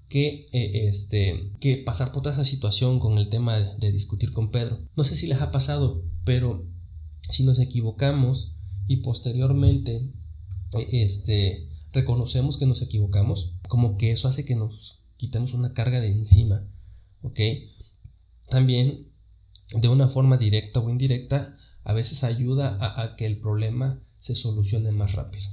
que, 0.09 0.47
eh, 0.51 0.87
este, 0.87 1.51
que 1.59 1.77
pasar 1.77 2.11
por 2.11 2.21
toda 2.21 2.33
esa 2.33 2.45
situación 2.45 2.99
con 2.99 3.17
el 3.17 3.29
tema 3.29 3.59
de 3.59 3.91
discutir 3.91 4.31
con 4.31 4.51
Pedro. 4.51 4.79
No 4.95 5.03
sé 5.03 5.15
si 5.15 5.27
les 5.27 5.41
ha 5.41 5.51
pasado, 5.51 6.03
pero 6.23 6.65
si 7.29 7.43
nos 7.43 7.59
equivocamos, 7.59 8.53
y 8.87 8.97
posteriormente 8.97 10.09
eh, 10.77 10.87
este, 10.91 11.69
reconocemos 11.93 12.57
que 12.57 12.65
nos 12.65 12.81
equivocamos, 12.81 13.53
como 13.67 13.97
que 13.97 14.11
eso 14.11 14.27
hace 14.27 14.45
que 14.45 14.55
nos 14.55 14.99
quitemos 15.17 15.53
una 15.53 15.73
carga 15.73 15.99
de 15.99 16.07
encima, 16.07 16.65
¿ok? 17.21 17.39
También 18.49 19.07
de 19.75 19.89
una 19.89 20.07
forma 20.07 20.37
directa 20.37 20.79
o 20.79 20.89
indirecta, 20.89 21.55
a 21.83 21.93
veces 21.93 22.23
ayuda 22.23 22.77
a, 22.79 23.15
que 23.15 23.25
el 23.25 23.39
problema 23.39 24.01
se 24.19 24.35
solucione 24.35 24.91
más 24.91 25.13
rápido. 25.13 25.45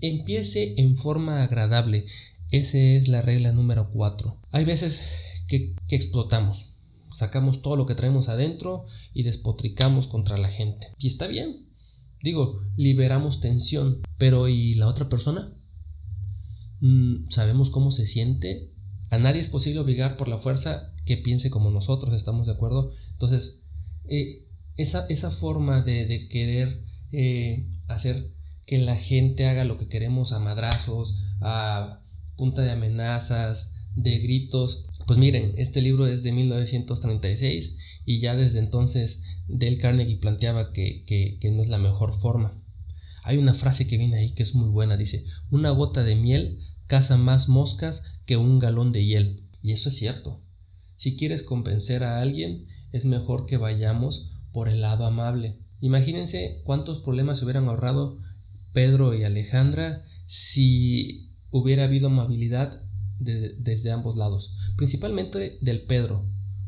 Empiece 0.00 0.74
en 0.78 0.96
forma 0.96 1.42
agradable, 1.42 2.06
esa 2.50 2.78
es 2.78 3.08
la 3.08 3.22
regla 3.22 3.52
número 3.52 3.90
4. 3.90 4.40
Hay 4.50 4.64
veces 4.64 5.44
que, 5.48 5.74
explotamos, 5.88 6.66
sacamos 7.12 7.62
todo 7.62 7.76
lo 7.76 7.86
que 7.86 7.94
traemos 7.94 8.28
adentro 8.28 8.86
y 9.14 9.22
despotricamos 9.22 10.06
contra 10.06 10.36
la 10.38 10.48
gente. 10.48 10.88
Y 10.98 11.06
está 11.06 11.26
bien, 11.26 11.66
Digo, 12.22 12.58
liberamos 12.76 13.40
tensión, 13.40 14.00
pero 14.18 14.48
¿y 14.48 14.74
la 14.74 14.88
otra 14.88 15.08
persona? 15.08 15.52
Mm, 16.80 17.28
¿Sabemos 17.28 17.70
cómo 17.70 17.90
se 17.90 18.06
siente? 18.06 18.72
A 19.10 19.18
nadie 19.18 19.40
es 19.40 19.48
posible 19.48 19.80
obligar 19.80 20.16
por 20.16 20.26
la 20.26 20.38
fuerza 20.38 20.92
que 21.04 21.16
piense 21.16 21.50
como 21.50 21.70
nosotros, 21.70 22.12
¿estamos 22.14 22.46
de 22.46 22.54
acuerdo? 22.54 22.90
Entonces, 23.12 23.66
eh, 24.08 24.48
esa, 24.76 25.06
esa, 25.08 25.30
forma 25.30 25.82
de, 25.82 26.26
querer 26.28 26.82
eh, 27.12 27.70
hacer 27.86 28.34
que 28.66 28.78
la 28.78 28.96
gente 28.96 29.46
haga 29.46 29.64
lo 29.64 29.78
que 29.78 29.86
queremos 29.86 30.32
a 30.32 30.40
madrazos, 30.40 31.22
a 31.40 32.02
punta 32.36 32.62
de 32.62 32.70
amenazas, 32.70 33.74
de 33.94 34.18
gritos, 34.18 34.86
pues 35.06 35.18
miren, 35.18 35.54
este 35.56 35.80
libro 35.80 36.06
es 36.06 36.22
de 36.22 36.32
1936 36.32 37.76
y 38.04 38.20
ya 38.20 38.34
desde 38.34 38.58
entonces 38.58 39.22
Del 39.46 39.78
Carnegie 39.78 40.18
planteaba 40.18 40.72
que, 40.72 41.02
que, 41.06 41.50
no 41.52 41.62
es 41.62 41.68
la 41.68 41.78
mejor 41.78 42.14
forma. 42.14 42.52
Hay 43.22 43.38
una 43.38 43.54
frase 43.54 43.86
que 43.86 43.98
viene 43.98 44.18
ahí 44.18 44.34
que 44.34 44.42
es 44.42 44.54
muy 44.54 44.68
buena, 44.68 44.96
dice, 44.96 45.24
una 45.50 45.70
gota 45.70 46.02
de 46.02 46.16
miel 46.16 46.58
caza 46.86 47.16
más 47.16 47.48
moscas 47.48 48.20
que 48.26 48.36
un 48.36 48.58
galón 48.58 48.92
de 48.92 49.04
hiel. 49.04 49.42
Y 49.62 49.72
eso 49.72 49.88
es 49.88 49.96
cierto. 49.96 50.40
Si 50.96 51.16
quieres 51.16 51.42
convencer 51.42 52.02
a 52.02 52.20
alguien, 52.20 52.66
es 52.92 53.04
mejor 53.04 53.46
que 53.46 53.56
vayamos 53.56 54.30
por 54.52 54.68
el 54.68 54.80
lado 54.80 55.06
amable. 55.06 55.58
Imagínense 55.80 56.62
cuántos 56.64 56.98
problemas 57.00 57.38
se 57.38 57.44
hubieran 57.44 57.68
ahorrado 57.68 58.18
Pedro 58.72 59.14
y 59.14 59.24
Alejandra 59.24 60.04
si 60.26 61.35
hubiera 61.50 61.84
habido 61.84 62.08
amabilidad 62.08 62.82
desde 63.18 63.90
ambos 63.90 64.16
lados, 64.16 64.74
principalmente 64.76 65.58
del 65.60 65.82
Pedro, 65.86 66.26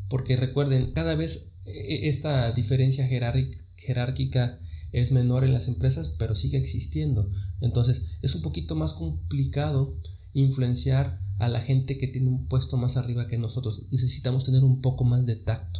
porque 0.09 0.35
recuerden, 0.35 0.91
cada 0.93 1.15
vez 1.15 1.57
e, 1.65 2.09
esta 2.09 2.51
diferencia 2.51 3.07
jerárquica 3.07 4.59
es 4.91 5.11
menor 5.11 5.43
en 5.43 5.53
las 5.53 5.67
empresas, 5.67 6.09
pero 6.17 6.35
sigue 6.35 6.57
existiendo. 6.57 7.29
Entonces 7.61 8.07
es 8.21 8.35
un 8.35 8.41
poquito 8.41 8.75
más 8.75 8.93
complicado 8.93 9.95
influenciar 10.33 11.19
a 11.37 11.47
la 11.47 11.61
gente 11.61 11.97
que 11.97 12.07
tiene 12.07 12.27
un 12.27 12.47
puesto 12.47 12.77
más 12.77 12.97
arriba 12.97 13.27
que 13.27 13.37
nosotros. 13.37 13.83
Necesitamos 13.91 14.43
tener 14.43 14.63
un 14.63 14.81
poco 14.81 15.03
más 15.03 15.25
de 15.25 15.35
tacto. 15.35 15.79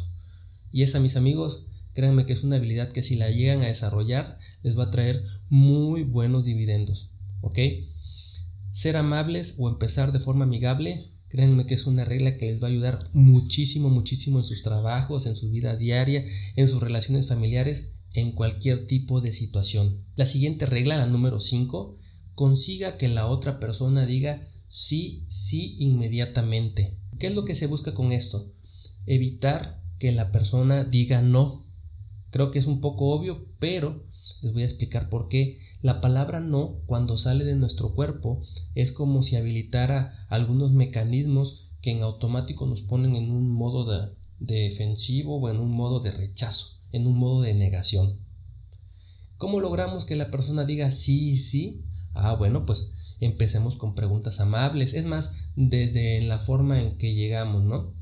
Y 0.72 0.82
esa, 0.82 1.00
mis 1.00 1.16
amigos, 1.16 1.66
créanme 1.92 2.24
que 2.24 2.32
es 2.32 2.44
una 2.44 2.56
habilidad 2.56 2.92
que 2.92 3.02
si 3.02 3.16
la 3.16 3.30
llegan 3.30 3.62
a 3.62 3.66
desarrollar 3.66 4.38
les 4.62 4.78
va 4.78 4.84
a 4.84 4.90
traer 4.90 5.24
muy 5.48 6.04
buenos 6.04 6.44
dividendos. 6.44 7.10
¿Ok? 7.40 7.58
Ser 8.70 8.96
amables 8.96 9.56
o 9.58 9.68
empezar 9.68 10.12
de 10.12 10.20
forma 10.20 10.44
amigable, 10.44 11.10
créanme 11.28 11.66
que 11.66 11.74
es 11.74 11.86
una 11.86 12.04
regla 12.04 12.38
que 12.38 12.46
les 12.46 12.62
va 12.62 12.68
a 12.68 12.70
ayudar 12.70 13.10
muchísimo, 13.12 13.90
muchísimo 13.90 14.38
en 14.38 14.44
sus 14.44 14.62
trabajos, 14.62 15.26
en 15.26 15.36
su 15.36 15.50
vida 15.50 15.76
diaria, 15.76 16.24
en 16.56 16.68
sus 16.68 16.80
relaciones 16.80 17.26
familiares, 17.26 17.94
en 18.12 18.32
cualquier 18.32 18.86
tipo 18.86 19.20
de 19.20 19.32
situación. 19.32 20.04
La 20.16 20.26
siguiente 20.26 20.66
regla, 20.66 20.96
la 20.96 21.06
número 21.06 21.40
5, 21.40 21.96
consiga 22.34 22.96
que 22.96 23.08
la 23.08 23.26
otra 23.26 23.60
persona 23.60 24.06
diga 24.06 24.46
sí, 24.66 25.24
sí 25.28 25.76
inmediatamente. 25.78 26.96
¿Qué 27.18 27.26
es 27.26 27.34
lo 27.34 27.44
que 27.44 27.54
se 27.54 27.66
busca 27.66 27.92
con 27.92 28.12
esto? 28.12 28.52
Evitar 29.06 29.82
que 29.98 30.12
la 30.12 30.32
persona 30.32 30.84
diga 30.84 31.22
no. 31.22 31.66
Creo 32.30 32.50
que 32.50 32.58
es 32.58 32.66
un 32.66 32.80
poco 32.80 33.10
obvio, 33.10 33.46
pero 33.58 34.06
les 34.42 34.52
voy 34.52 34.62
a 34.62 34.66
explicar 34.66 35.08
por 35.08 35.28
qué. 35.28 35.60
La 35.82 36.02
palabra 36.02 36.40
no, 36.40 36.82
cuando 36.86 37.16
sale 37.16 37.44
de 37.44 37.56
nuestro 37.56 37.94
cuerpo, 37.94 38.42
es 38.74 38.92
como 38.92 39.22
si 39.22 39.36
habilitara 39.36 40.26
algunos 40.28 40.72
mecanismos 40.72 41.70
que 41.80 41.92
en 41.92 42.02
automático 42.02 42.66
nos 42.66 42.82
ponen 42.82 43.14
en 43.14 43.30
un 43.30 43.50
modo 43.50 43.86
de, 43.86 44.14
defensivo 44.40 45.38
o 45.38 45.48
en 45.48 45.58
un 45.58 45.72
modo 45.72 46.00
de 46.00 46.10
rechazo, 46.10 46.80
en 46.92 47.06
un 47.06 47.16
modo 47.16 47.42
de 47.42 47.54
negación. 47.54 48.18
¿Cómo 49.38 49.60
logramos 49.60 50.04
que 50.04 50.16
la 50.16 50.30
persona 50.30 50.64
diga 50.66 50.90
sí, 50.90 51.36
sí? 51.36 51.82
Ah, 52.12 52.34
bueno, 52.34 52.66
pues 52.66 52.92
empecemos 53.20 53.76
con 53.76 53.94
preguntas 53.94 54.40
amables. 54.40 54.92
Es 54.92 55.06
más, 55.06 55.48
desde 55.56 56.20
la 56.22 56.38
forma 56.38 56.80
en 56.80 56.98
que 56.98 57.14
llegamos, 57.14 57.64
¿no? 57.64 57.94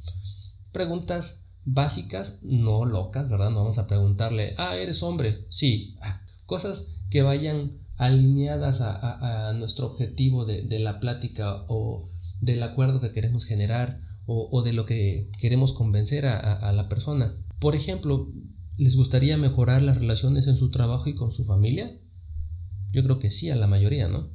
Preguntas 0.73 1.51
básicas, 1.65 2.41
no 2.43 2.85
locas, 2.87 3.29
¿verdad? 3.29 3.51
No 3.51 3.59
vamos 3.59 3.79
a 3.79 3.87
preguntarle, 3.87 4.55
ah, 4.59 4.77
¿eres 4.77 5.03
hombre? 5.05 5.47
Sí. 5.49 5.97
Ah, 6.01 6.23
cosas 6.49 6.97
que 7.11 7.21
vayan 7.21 7.79
alineadas 7.97 8.81
a, 8.81 9.53
nuestro 9.55 9.87
objetivo 9.87 10.47
de, 10.47 10.79
la 10.79 10.99
plática 10.99 11.65
o 11.69 12.09
del 12.41 12.63
acuerdo 12.63 13.03
que 13.03 13.13
queremos 13.13 13.45
generar 13.45 14.01
o, 14.25 14.63
de 14.63 14.73
lo 14.73 14.87
que 14.87 15.31
queremos 15.41 15.75
convencer 15.75 16.27
a 16.27 16.73
la 16.73 16.89
persona. 16.89 17.33
Por 17.61 17.75
ejemplo, 17.75 18.33
¿les 18.79 18.97
gustaría 18.97 19.37
mejorar 19.37 19.83
las 19.83 19.99
relaciones 19.99 20.47
en 20.47 20.57
su 20.57 20.71
trabajo 20.71 21.11
y 21.11 21.15
con 21.15 21.33
su 21.33 21.45
familia? 21.45 21.99
Yo 22.93 23.03
creo 23.03 23.19
que 23.19 23.31
sí, 23.31 23.51
a 23.51 23.57
la 23.57 23.67
mayoría, 23.67 24.09
¿no? 24.09 24.31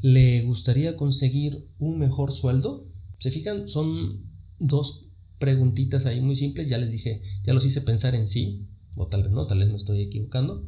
¿Le 0.00 0.42
gustaría 0.42 0.96
conseguir 0.96 1.68
un 1.78 1.98
mejor 2.00 2.32
sueldo? 2.32 2.84
¿Se 3.18 3.30
fijan? 3.30 3.68
Son 3.68 4.24
dos 4.58 5.06
preguntitas 5.38 6.06
ahí 6.06 6.20
muy 6.22 6.34
simples. 6.34 6.68
Ya 6.68 6.78
les 6.78 6.90
dije, 6.90 7.22
ya 7.44 7.52
los 7.52 7.64
hice 7.64 7.82
pensar 7.82 8.16
en 8.16 8.26
sí, 8.26 8.66
o 8.96 9.06
tal 9.06 9.22
vez 9.22 9.30
no, 9.30 9.46
tal 9.46 9.60
vez 9.60 9.68
me 9.68 9.76
estoy 9.76 10.00
equivocando. 10.00 10.66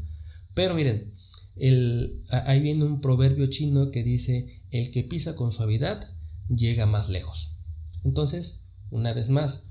Pero 0.55 0.75
miren, 0.75 1.15
ahí 2.31 2.61
viene 2.61 2.85
un 2.85 3.01
proverbio 3.01 3.49
chino 3.49 3.91
que 3.91 4.03
dice, 4.03 4.63
el 4.71 4.91
que 4.91 5.05
pisa 5.05 5.37
con 5.37 5.53
suavidad 5.53 6.11
llega 6.49 6.87
más 6.87 7.09
lejos. 7.09 7.59
Entonces, 8.05 8.67
una 8.91 9.13
vez 9.13 9.31
más, 9.31 9.71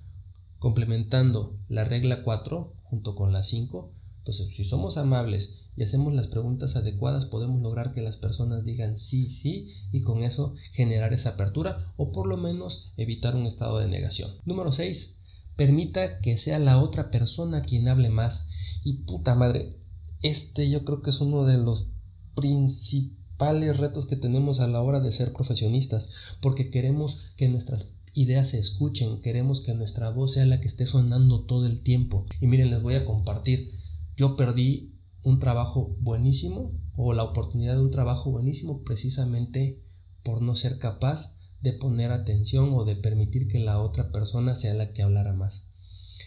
complementando 0.60 1.60
la 1.68 1.86
regla 1.86 2.24
4 2.24 2.76
junto 2.84 3.16
con 3.16 3.32
la 3.32 3.44
5, 3.44 3.94
entonces 4.20 4.56
si 4.56 4.64
somos 4.64 4.98
amables 4.98 5.62
y 5.76 5.84
hacemos 5.84 6.14
las 6.14 6.28
preguntas 6.28 6.76
adecuadas, 6.76 7.26
podemos 7.26 7.62
lograr 7.62 7.94
que 7.94 8.02
las 8.02 8.18
personas 8.18 8.64
digan 8.64 8.98
sí, 8.98 9.30
sí 9.30 9.74
y 9.92 10.04
con 10.04 10.24
eso 10.24 10.56
generar 10.74 11.14
esa 11.14 11.32
apertura 11.32 11.78
o 11.98 12.12
por 12.12 12.28
lo 12.28 12.38
menos 12.38 12.94
evitar 12.98 13.36
un 13.36 13.46
estado 13.46 13.80
de 13.80 13.88
negación. 13.88 14.32
Número 14.46 14.72
6. 14.72 15.22
Permita 15.56 16.20
que 16.20 16.38
sea 16.38 16.60
la 16.60 16.80
otra 16.80 17.10
persona 17.10 17.62
quien 17.62 17.88
hable 17.88 18.10
más. 18.10 18.50
Y 18.84 19.04
puta 19.04 19.36
madre, 19.36 19.81
este 20.22 20.70
yo 20.70 20.86
creo 20.86 21.02
que 21.02 21.10
es 21.10 21.22
uno 21.22 21.46
de 21.46 21.58
los 21.58 21.88
principales 22.36 23.78
retos 23.78 24.06
que 24.06 24.16
tenemos 24.16 24.60
a 24.60 24.68
la 24.68 24.82
hora 24.82 25.00
de 25.00 25.12
ser 25.12 25.34
profesionistas, 25.34 26.38
porque 26.42 26.70
queremos 26.70 27.34
que 27.36 27.50
nuestras 27.50 27.96
ideas 28.14 28.50
se 28.50 28.60
escuchen, 28.60 29.22
queremos 29.22 29.62
que 29.62 29.74
nuestra 29.74 30.10
voz 30.10 30.34
sea 30.34 30.46
la 30.46 30.60
que 30.60 30.68
esté 30.68 30.86
sonando 30.86 31.46
todo 31.46 31.66
el 31.66 31.82
tiempo. 31.82 32.26
Y 32.40 32.48
miren, 32.48 32.70
les 32.70 32.82
voy 32.82 32.96
a 32.96 33.06
compartir, 33.06 33.72
yo 34.16 34.36
perdí 34.36 35.00
un 35.24 35.40
trabajo 35.40 35.96
buenísimo 36.00 36.72
o 36.96 37.14
la 37.14 37.24
oportunidad 37.24 37.76
de 37.76 37.82
un 37.82 37.92
trabajo 37.92 38.32
buenísimo 38.32 38.84
precisamente 38.84 39.84
por 40.24 40.42
no 40.42 40.56
ser 40.56 40.78
capaz 40.78 41.40
de 41.62 41.74
poner 41.74 42.12
atención 42.12 42.72
o 42.74 42.86
de 42.86 42.96
permitir 42.96 43.48
que 43.48 43.60
la 43.60 43.80
otra 43.80 44.12
persona 44.12 44.56
sea 44.56 44.74
la 44.74 44.92
que 44.94 45.04
hablara 45.04 45.34
más. 45.34 45.71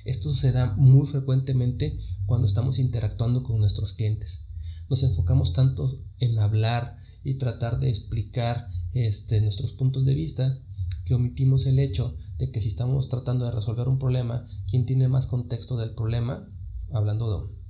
Esto 0.05 0.35
se 0.35 0.53
da 0.53 0.75
muy 0.77 1.07
frecuentemente 1.07 1.99
cuando 2.27 2.47
estamos 2.47 2.79
interactuando 2.79 3.43
con 3.43 3.59
nuestros 3.59 3.95
clientes. 3.95 4.47
Nos 4.89 5.03
enfocamos 5.03 5.53
tanto 5.53 6.01
en 6.19 6.39
hablar 6.39 6.97
y 7.23 7.35
tratar 7.35 7.81
de 7.81 7.89
explicar 7.89 8.69
este, 8.93 9.41
nuestros 9.41 9.73
puntos 9.73 10.05
de 10.05 10.15
vista 10.15 10.59
que 11.05 11.15
omitimos 11.15 11.67
el 11.67 11.79
hecho 11.79 12.17
de 12.39 12.51
que 12.51 12.61
si 12.61 12.69
estamos 12.69 13.09
tratando 13.09 13.45
de 13.45 13.53
resolver 13.53 13.89
un 13.89 13.99
problema, 13.99 14.47
quien 14.69 14.87
tiene 14.87 15.09
más 15.09 15.27
contexto 15.27 15.77
del 15.77 15.95
problema, 15.95 16.49
hablando 16.91 17.49
de 17.49 17.65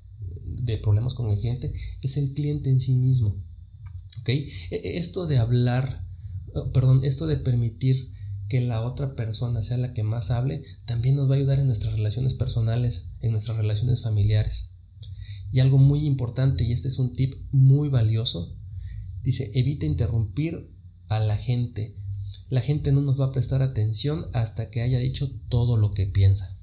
de 0.64 0.78
problemas 0.78 1.14
con 1.14 1.30
el 1.30 1.38
cliente 1.38 1.72
es 2.02 2.16
el 2.16 2.32
cliente 2.32 2.70
en 2.70 2.80
sí 2.80 2.94
mismo. 2.94 3.42
E, 4.26 4.46
e, 4.70 4.98
esto 4.98 5.26
de 5.26 5.38
hablar, 5.38 6.06
oh, 6.54 6.72
perdón, 6.72 7.00
esto 7.04 7.26
de 7.26 7.36
permitir 7.36 8.12
que 8.48 8.60
la 8.60 8.82
otra 8.82 9.14
persona 9.14 9.62
sea 9.62 9.78
la 9.78 9.92
que 9.92 10.02
más 10.02 10.30
hable, 10.30 10.62
también 10.84 11.16
nos 11.16 11.28
va 11.28 11.34
a 11.34 11.38
ayudar 11.38 11.58
en 11.60 11.66
nuestras 11.66 11.94
relaciones 11.94 12.34
personales, 12.34 13.10
en 13.20 13.32
nuestras 13.32 13.56
relaciones 13.56 14.02
familiares. 14.02 14.70
Y 15.50 15.60
algo 15.60 15.78
muy 15.78 16.06
importante, 16.06 16.64
y 16.64 16.72
este 16.72 16.88
es 16.88 16.98
un 16.98 17.14
tip 17.14 17.34
muy 17.52 17.88
valioso, 17.88 18.56
dice, 19.22 19.50
evita 19.54 19.86
interrumpir 19.86 20.70
a 21.08 21.20
la 21.20 21.36
gente. 21.36 21.96
La 22.48 22.60
gente 22.60 22.92
no 22.92 23.00
nos 23.00 23.18
va 23.20 23.26
a 23.26 23.32
prestar 23.32 23.62
atención 23.62 24.26
hasta 24.32 24.70
que 24.70 24.82
haya 24.82 24.98
dicho 24.98 25.30
todo 25.48 25.76
lo 25.76 25.92
que 25.92 26.06
piensa. 26.06 26.56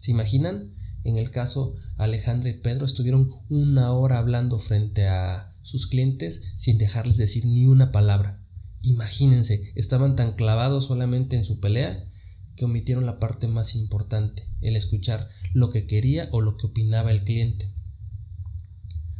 ¿Se 0.00 0.10
imaginan? 0.10 0.74
En 1.04 1.16
el 1.16 1.30
caso, 1.30 1.74
Alejandra 1.96 2.48
y 2.50 2.60
Pedro 2.60 2.84
estuvieron 2.84 3.30
una 3.48 3.92
hora 3.92 4.18
hablando 4.18 4.58
frente 4.58 5.06
a 5.06 5.52
sus 5.62 5.86
clientes 5.86 6.54
sin 6.56 6.78
dejarles 6.78 7.16
decir 7.16 7.44
ni 7.46 7.66
una 7.66 7.92
palabra. 7.92 8.45
Imagínense, 8.86 9.72
estaban 9.74 10.14
tan 10.16 10.34
clavados 10.34 10.86
solamente 10.86 11.36
en 11.36 11.44
su 11.44 11.58
pelea 11.60 12.08
que 12.54 12.64
omitieron 12.64 13.04
la 13.04 13.18
parte 13.18 13.48
más 13.48 13.74
importante, 13.74 14.48
el 14.60 14.76
escuchar 14.76 15.28
lo 15.52 15.70
que 15.70 15.86
quería 15.86 16.28
o 16.32 16.40
lo 16.40 16.56
que 16.56 16.66
opinaba 16.66 17.10
el 17.10 17.24
cliente. 17.24 17.74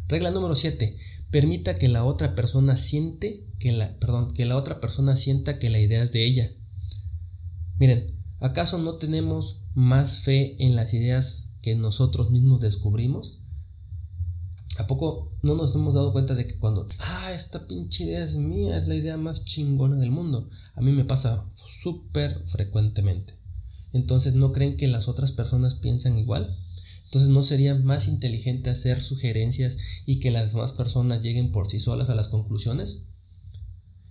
Regla 0.09 0.31
número 0.31 0.55
7. 0.55 0.97
Permita 1.31 1.79
que 1.79 1.89
la 1.89 2.05
otra 2.05 2.35
persona 2.35 2.77
siente 2.77 3.45
que 3.59 3.73
la, 3.73 3.99
perdón, 3.99 4.33
que 4.33 4.47
la 4.47 4.57
otra 4.57 4.81
persona 4.81 5.17
sienta 5.17 5.59
que 5.59 5.69
la 5.69 5.81
idea 5.81 6.03
es 6.03 6.13
de 6.13 6.25
ella. 6.25 6.49
Miren, 7.79 8.17
¿acaso 8.39 8.79
no 8.79 8.95
tenemos 8.95 9.65
más 9.75 10.19
fe 10.19 10.65
en 10.65 10.77
las 10.77 10.95
ideas 10.95 11.51
que 11.61 11.75
nosotros 11.75 12.31
mismos 12.31 12.61
descubrimos? 12.61 13.43
¿A 14.79 14.87
poco 14.87 15.33
no 15.43 15.55
nos 15.55 15.75
hemos 15.75 15.95
dado 15.95 16.13
cuenta 16.13 16.35
de 16.35 16.47
que 16.47 16.59
cuando, 16.59 16.87
ah, 17.01 17.33
esta 17.35 17.67
pinche 17.67 18.05
idea 18.05 18.23
es 18.23 18.37
mía, 18.37 18.79
es 18.79 18.87
la 18.87 18.95
idea 18.95 19.17
más 19.17 19.45
chingona 19.45 19.97
del 19.97 20.11
mundo? 20.11 20.51
A 20.75 20.81
mí 20.81 20.93
me 20.93 21.05
pasa 21.05 21.45
súper 21.55 22.43
frecuentemente. 22.47 23.35
Entonces, 23.93 24.35
¿no 24.35 24.53
creen 24.53 24.77
que 24.77 24.89
las 24.89 25.09
otras 25.09 25.33
personas 25.33 25.77
piensan 25.77 26.19
igual? 26.19 26.59
Entonces, 27.05 27.31
¿no 27.31 27.43
sería 27.43 27.75
más 27.75 28.09
inteligente 28.09 28.69
hacer 28.69 29.01
sugerencias 29.01 29.79
y 30.05 30.19
que 30.21 30.31
las 30.31 30.53
demás 30.53 30.73
personas 30.73 31.23
lleguen 31.23 31.53
por 31.53 31.67
sí 31.67 31.81
solas 31.81 32.11
a 32.11 32.15
las 32.15 32.29
conclusiones? 32.29 33.05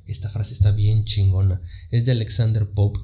Esta 0.08 0.30
frase 0.30 0.54
está 0.54 0.72
bien 0.72 1.04
chingona. 1.04 1.62
Es 1.92 2.06
de 2.06 2.14
Alexander 2.14 2.70
Pope. 2.72 3.00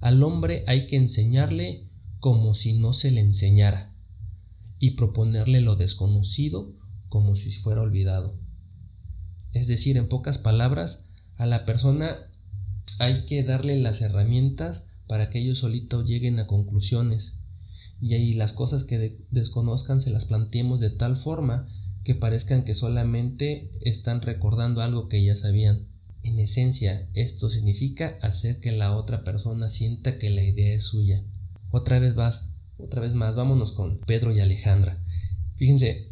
Al 0.00 0.22
hombre 0.22 0.64
hay 0.66 0.86
que 0.86 0.96
enseñarle 0.96 1.88
como 2.20 2.54
si 2.54 2.74
no 2.74 2.92
se 2.92 3.10
le 3.10 3.20
enseñara 3.20 3.96
y 4.78 4.92
proponerle 4.92 5.60
lo 5.60 5.76
desconocido 5.76 6.76
como 7.12 7.36
si 7.36 7.50
fuera 7.50 7.82
olvidado. 7.82 8.34
Es 9.52 9.66
decir, 9.66 9.98
en 9.98 10.08
pocas 10.08 10.38
palabras, 10.38 11.04
a 11.36 11.44
la 11.44 11.66
persona 11.66 12.16
hay 12.98 13.26
que 13.26 13.42
darle 13.42 13.78
las 13.78 14.00
herramientas 14.00 14.86
para 15.06 15.28
que 15.28 15.40
ellos 15.40 15.58
solitos 15.58 16.06
lleguen 16.06 16.38
a 16.38 16.46
conclusiones 16.46 17.34
y 18.00 18.14
ahí 18.14 18.32
las 18.32 18.54
cosas 18.54 18.84
que 18.84 19.18
desconozcan 19.30 20.00
se 20.00 20.08
las 20.08 20.24
planteemos 20.24 20.80
de 20.80 20.88
tal 20.88 21.18
forma 21.18 21.68
que 22.02 22.14
parezcan 22.14 22.64
que 22.64 22.74
solamente 22.74 23.70
están 23.82 24.22
recordando 24.22 24.80
algo 24.80 25.08
que 25.08 25.22
ya 25.22 25.36
sabían. 25.36 25.88
En 26.22 26.38
esencia, 26.38 27.10
esto 27.12 27.50
significa 27.50 28.16
hacer 28.22 28.58
que 28.58 28.72
la 28.72 28.96
otra 28.96 29.22
persona 29.22 29.68
sienta 29.68 30.16
que 30.16 30.30
la 30.30 30.44
idea 30.44 30.74
es 30.74 30.84
suya. 30.84 31.22
Otra 31.70 31.98
vez 31.98 32.14
vas, 32.14 32.52
otra 32.78 33.02
vez 33.02 33.14
más, 33.16 33.36
vámonos 33.36 33.72
con 33.72 33.98
Pedro 33.98 34.34
y 34.34 34.40
Alejandra. 34.40 34.98
Fíjense, 35.56 36.11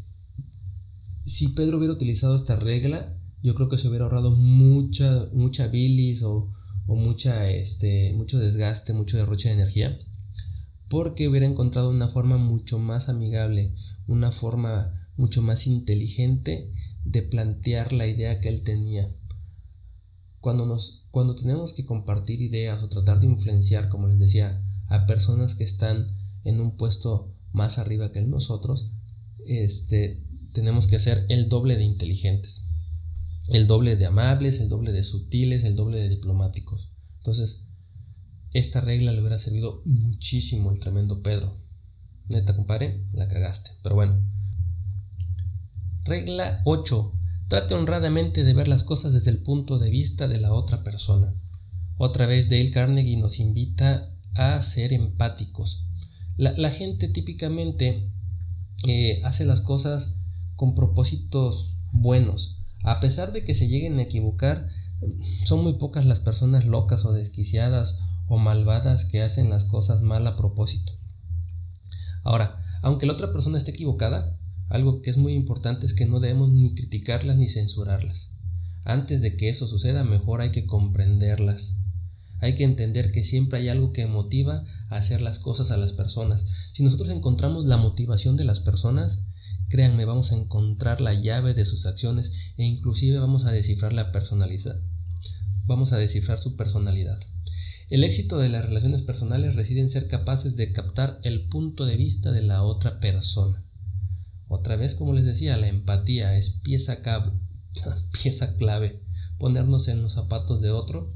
si 1.30 1.50
Pedro 1.50 1.78
hubiera 1.78 1.94
utilizado 1.94 2.34
esta 2.34 2.56
regla, 2.56 3.16
yo 3.40 3.54
creo 3.54 3.68
que 3.68 3.78
se 3.78 3.87
hubiera 3.87 4.04
ahorrado 4.04 4.32
mucha, 4.32 5.28
mucha 5.32 5.68
bilis 5.68 6.25
o, 6.25 6.52
o 6.87 6.96
mucha, 6.96 7.49
este, 7.49 8.12
mucho 8.14 8.40
desgaste, 8.40 8.94
mucho 8.94 9.16
derroche 9.16 9.49
de 9.49 9.54
energía, 9.54 9.96
porque 10.88 11.28
hubiera 11.28 11.46
encontrado 11.46 11.90
una 11.90 12.08
forma 12.08 12.37
mucho 12.37 12.80
más 12.80 13.08
amigable, 13.08 13.72
una 14.08 14.32
forma 14.32 15.08
mucho 15.16 15.40
más 15.40 15.68
inteligente 15.68 16.72
de 17.04 17.22
plantear 17.22 17.92
la 17.92 18.08
idea 18.08 18.40
que 18.40 18.49
él 18.49 18.64
tenía. 18.64 19.06
Cuando, 20.40 20.66
nos, 20.66 21.06
cuando 21.12 21.37
tenemos 21.37 21.75
que 21.75 21.87
compartir 21.87 22.40
ideas 22.40 22.82
o 22.82 22.88
tratar 22.88 23.20
de 23.20 23.28
influenciar, 23.28 23.88
como 23.88 24.08
les 24.08 24.18
decía, 24.18 24.64
a 24.88 25.06
personas 25.06 25.54
que 25.54 25.62
están 25.62 26.08
en 26.42 26.60
un 26.60 26.76
puesto 26.76 27.32
más 27.52 27.78
arriba 27.78 28.10
que 28.10 28.20
nosotros, 28.22 28.90
este, 29.46 30.25
tenemos 30.52 30.87
que 30.87 30.99
ser 30.99 31.26
el 31.28 31.49
doble 31.49 31.76
de 31.76 31.85
inteligentes, 31.85 32.69
el 33.49 33.66
doble 33.66 33.97
de 33.97 34.07
amables, 34.07 34.61
el 34.61 34.69
doble 34.69 34.92
de 34.92 35.02
sutiles, 35.02 35.64
el 35.64 35.76
doble 35.76 35.99
de 35.99 36.09
diplomáticos. 36.09 36.90
Entonces, 37.19 37.66
esta 38.52 38.80
regla 38.80 39.12
le 39.12 39.21
hubiera 39.21 39.38
servido 39.38 39.83
muchísimo 39.85 40.71
al 40.71 40.80
tremendo 40.80 41.23
Pedro. 41.23 41.57
Neta, 42.28 42.54
compadre, 42.57 43.07
la 43.12 43.28
cagaste. 43.28 43.71
Pero 43.83 43.95
bueno. 43.95 44.25
Regla 46.04 46.62
8. 46.64 47.12
Trate 47.49 47.75
honradamente 47.75 48.45
de 48.45 48.54
ver 48.54 48.69
las 48.69 48.85
cosas 48.85 49.12
desde 49.12 49.30
el 49.30 49.42
punto 49.42 49.78
de 49.78 49.90
vista 49.90 50.28
de 50.28 50.38
la 50.40 50.52
otra 50.52 50.85
persona. 50.85 51.35
Otra 51.97 52.26
vez 52.26 52.49
Dale 52.49 52.71
Carnegie 52.71 53.16
nos 53.16 53.40
invita 53.40 54.14
a 54.35 54.62
ser 54.62 54.92
empáticos. 54.92 55.87
La, 56.37 56.71
gente 56.71 57.09
típicamente 57.09 58.11
eh, 58.88 59.21
hace 59.25 59.45
las 59.45 59.61
cosas 59.61 60.19
con 60.60 60.74
propósitos 60.74 61.78
buenos. 61.90 62.58
A 62.84 63.00
pesar 63.00 63.32
de 63.32 63.44
que 63.46 63.54
se 63.54 63.66
lleguen 63.66 63.98
a 63.98 64.02
equivocar, 64.02 64.68
son 65.46 65.62
muy 65.62 65.78
pocas 65.78 66.04
las 66.04 66.20
personas 66.20 66.66
locas 66.66 67.06
o 67.06 67.12
desquiciadas 67.12 68.00
o 68.28 68.36
malvadas 68.36 69.06
que 69.06 69.22
hacen 69.22 69.48
las 69.48 69.64
cosas 69.64 70.02
mal 70.02 70.26
a 70.26 70.36
propósito. 70.36 70.92
Ahora, 72.24 72.58
aunque 72.82 73.06
la 73.06 73.14
otra 73.14 73.32
persona 73.32 73.56
esté 73.56 73.70
equivocada, 73.70 74.38
algo 74.68 75.00
que 75.00 75.08
es 75.08 75.16
muy 75.16 75.32
importante 75.32 75.86
es 75.86 75.94
que 75.94 76.04
no 76.04 76.20
debemos 76.20 76.50
ni 76.50 76.74
criticarlas 76.74 77.38
ni 77.38 77.48
censurarlas. 77.48 78.32
Antes 78.84 79.22
de 79.22 79.38
que 79.38 79.48
eso 79.48 79.66
suceda, 79.66 80.04
mejor 80.04 80.42
hay 80.42 80.50
que 80.50 80.66
comprenderlas. 80.66 81.78
Hay 82.40 82.54
que 82.54 82.64
entender 82.64 83.12
que 83.12 83.24
siempre 83.24 83.60
hay 83.60 83.70
algo 83.70 83.92
que 83.92 84.06
motiva 84.06 84.62
a 84.90 84.96
hacer 84.96 85.22
las 85.22 85.38
cosas 85.38 85.70
a 85.70 85.78
las 85.78 85.94
personas. 85.94 86.44
Si 86.74 86.82
nosotros 86.82 87.08
encontramos 87.08 87.64
la 87.64 87.78
motivación 87.78 88.36
de 88.36 88.44
las 88.44 88.60
personas, 88.60 89.22
Créanme, 89.70 90.04
vamos 90.04 90.32
a 90.32 90.36
encontrar 90.36 91.00
la 91.00 91.14
llave 91.14 91.54
de 91.54 91.64
sus 91.64 91.86
acciones 91.86 92.52
e 92.56 92.64
inclusive 92.64 93.18
vamos 93.18 93.44
a 93.44 93.52
descifrar 93.52 93.92
la 93.92 94.10
personalidad. 94.10 94.82
Vamos 95.64 95.92
a 95.92 95.96
descifrar 95.96 96.38
su 96.40 96.56
personalidad. 96.56 97.20
El 97.88 98.02
éxito 98.02 98.38
de 98.38 98.48
las 98.48 98.64
relaciones 98.64 99.02
personales 99.02 99.54
reside 99.54 99.80
en 99.80 99.88
ser 99.88 100.08
capaces 100.08 100.56
de 100.56 100.72
captar 100.72 101.20
el 101.22 101.46
punto 101.46 101.86
de 101.86 101.96
vista 101.96 102.32
de 102.32 102.42
la 102.42 102.64
otra 102.64 102.98
persona. 102.98 103.64
Otra 104.48 104.74
vez, 104.74 104.96
como 104.96 105.12
les 105.12 105.24
decía, 105.24 105.56
la 105.56 105.68
empatía 105.68 106.36
es 106.36 106.50
pieza, 106.64 106.98
pieza 108.12 108.56
clave. 108.56 109.04
Ponernos 109.38 109.86
en 109.86 110.02
los 110.02 110.14
zapatos 110.14 110.60
de 110.60 110.72
otro 110.72 111.12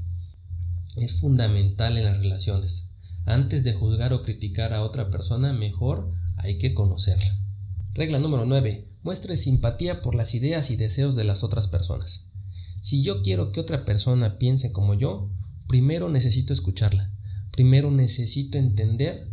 es 0.95 1.19
fundamental 1.19 1.97
en 1.97 2.05
las 2.05 2.19
relaciones. 2.19 2.91
Antes 3.25 3.65
de 3.65 3.73
juzgar 3.73 4.13
o 4.13 4.21
criticar 4.21 4.71
a 4.71 4.81
otra 4.81 5.11
persona, 5.11 5.51
mejor 5.51 6.13
hay 6.37 6.57
que 6.57 6.73
conocerla. 6.73 7.44
Regla 7.95 8.19
número 8.19 8.45
9. 8.45 8.89
Muestre 9.03 9.37
simpatía 9.37 10.01
por 10.01 10.15
las 10.15 10.35
ideas 10.35 10.69
y 10.69 10.75
deseos 10.75 11.15
de 11.15 11.23
las 11.23 11.45
otras 11.45 11.67
personas. 11.67 12.25
Si 12.81 13.01
yo 13.01 13.21
quiero 13.21 13.53
que 13.53 13.61
otra 13.61 13.85
persona 13.85 14.37
piense 14.37 14.73
como 14.73 14.95
yo, 14.95 15.31
primero 15.69 16.09
necesito 16.09 16.51
escucharla. 16.51 17.13
Primero 17.53 17.91
necesito 17.91 18.57
entender 18.57 19.31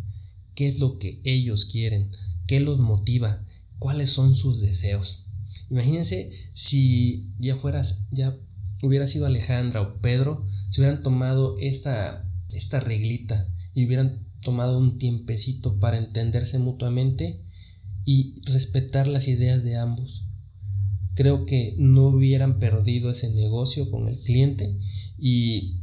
qué 0.54 0.68
es 0.68 0.78
lo 0.78 0.98
que 0.98 1.20
ellos 1.24 1.64
quieren, 1.64 2.12
qué 2.46 2.60
los 2.60 2.78
motiva, 2.78 3.44
cuáles 3.80 4.10
son 4.10 4.36
sus 4.36 4.60
deseos. 4.60 5.26
Imagínense 5.68 6.30
si 6.52 7.34
ya 7.40 7.56
fueras, 7.56 8.04
ya 8.12 8.38
hubiera 8.80 9.08
sido 9.08 9.26
Alejandra 9.26 9.82
o 9.82 9.98
Pedro, 10.00 10.46
si 10.68 10.80
hubieran 10.80 11.02
tomado 11.02 11.56
esta, 11.58 12.30
esta 12.50 12.78
reglita 12.78 13.52
y 13.74 13.86
hubieran 13.86 14.24
tomado 14.40 14.78
un 14.78 14.98
tiempecito 14.98 15.80
para 15.80 15.98
entenderse 15.98 16.60
mutuamente, 16.60 17.42
y 18.04 18.34
respetar 18.46 19.06
las 19.06 19.28
ideas 19.28 19.62
de 19.64 19.76
ambos. 19.76 20.28
Creo 21.14 21.44
que 21.44 21.74
no 21.78 22.06
hubieran 22.08 22.58
perdido 22.58 23.10
ese 23.10 23.32
negocio 23.34 23.90
con 23.90 24.08
el 24.08 24.20
cliente 24.20 24.78
y 25.18 25.80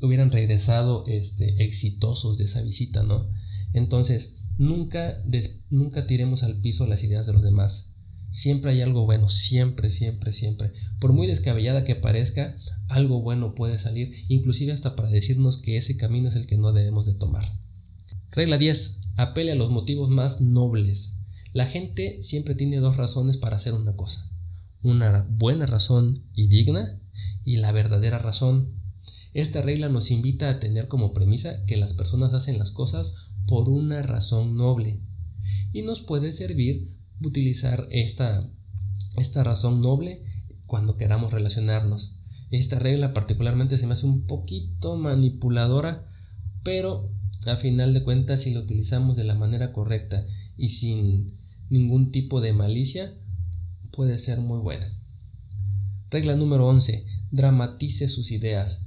hubieran 0.00 0.30
regresado 0.30 1.04
este, 1.06 1.64
exitosos 1.64 2.38
de 2.38 2.44
esa 2.44 2.62
visita, 2.62 3.02
¿no? 3.02 3.28
Entonces, 3.72 4.36
nunca, 4.58 5.22
nunca 5.70 6.06
tiremos 6.06 6.42
al 6.42 6.60
piso 6.60 6.86
las 6.86 7.02
ideas 7.04 7.26
de 7.26 7.32
los 7.32 7.42
demás. 7.42 7.94
Siempre 8.30 8.72
hay 8.72 8.80
algo 8.80 9.04
bueno, 9.04 9.28
siempre, 9.28 9.90
siempre, 9.90 10.32
siempre. 10.32 10.72
Por 11.00 11.12
muy 11.12 11.26
descabellada 11.26 11.84
que 11.84 11.96
parezca, 11.96 12.56
algo 12.88 13.20
bueno 13.20 13.54
puede 13.54 13.78
salir, 13.78 14.12
inclusive 14.28 14.72
hasta 14.72 14.96
para 14.96 15.10
decirnos 15.10 15.58
que 15.58 15.76
ese 15.76 15.96
camino 15.96 16.28
es 16.28 16.36
el 16.36 16.46
que 16.46 16.56
no 16.56 16.72
debemos 16.72 17.04
de 17.04 17.14
tomar. 17.14 17.44
Regla 18.30 18.56
10. 18.56 19.00
Apele 19.16 19.52
a 19.52 19.56
los 19.56 19.70
motivos 19.70 20.08
más 20.08 20.40
nobles. 20.40 21.18
La 21.52 21.66
gente 21.66 22.22
siempre 22.22 22.54
tiene 22.54 22.78
dos 22.78 22.96
razones 22.96 23.36
para 23.36 23.56
hacer 23.56 23.74
una 23.74 23.94
cosa. 23.94 24.30
Una 24.82 25.26
buena 25.28 25.66
razón 25.66 26.26
y 26.34 26.48
digna 26.48 26.98
y 27.44 27.56
la 27.56 27.72
verdadera 27.72 28.18
razón. 28.18 28.80
Esta 29.34 29.60
regla 29.60 29.88
nos 29.88 30.10
invita 30.10 30.48
a 30.48 30.58
tener 30.58 30.88
como 30.88 31.12
premisa 31.12 31.64
que 31.66 31.76
las 31.76 31.92
personas 31.92 32.32
hacen 32.32 32.58
las 32.58 32.70
cosas 32.70 33.34
por 33.46 33.68
una 33.68 34.02
razón 34.02 34.56
noble. 34.56 35.02
Y 35.72 35.82
nos 35.82 36.00
puede 36.00 36.32
servir 36.32 36.96
utilizar 37.22 37.86
esta, 37.90 38.50
esta 39.18 39.44
razón 39.44 39.82
noble 39.82 40.22
cuando 40.66 40.96
queramos 40.96 41.32
relacionarnos. 41.32 42.16
Esta 42.50 42.78
regla 42.78 43.12
particularmente 43.12 43.76
se 43.76 43.86
me 43.86 43.92
hace 43.92 44.06
un 44.06 44.26
poquito 44.26 44.96
manipuladora, 44.96 46.06
pero 46.62 47.10
a 47.46 47.56
final 47.56 47.92
de 47.92 48.04
cuentas 48.04 48.42
si 48.42 48.54
la 48.54 48.60
utilizamos 48.60 49.16
de 49.16 49.24
la 49.24 49.34
manera 49.34 49.72
correcta 49.72 50.26
y 50.56 50.70
sin 50.70 51.41
ningún 51.72 52.10
tipo 52.10 52.42
de 52.42 52.52
malicia, 52.52 53.14
puede 53.92 54.18
ser 54.18 54.40
muy 54.40 54.60
buena. 54.60 54.86
Regla 56.10 56.36
número 56.36 56.68
11. 56.68 57.06
Dramatice 57.30 58.08
sus 58.08 58.30
ideas. 58.30 58.84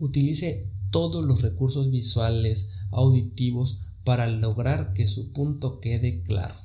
Utilice 0.00 0.72
todos 0.90 1.24
los 1.24 1.42
recursos 1.42 1.92
visuales, 1.92 2.70
auditivos, 2.90 3.78
para 4.02 4.26
lograr 4.26 4.92
que 4.92 5.06
su 5.06 5.30
punto 5.30 5.78
quede 5.78 6.24
claro. 6.24 6.56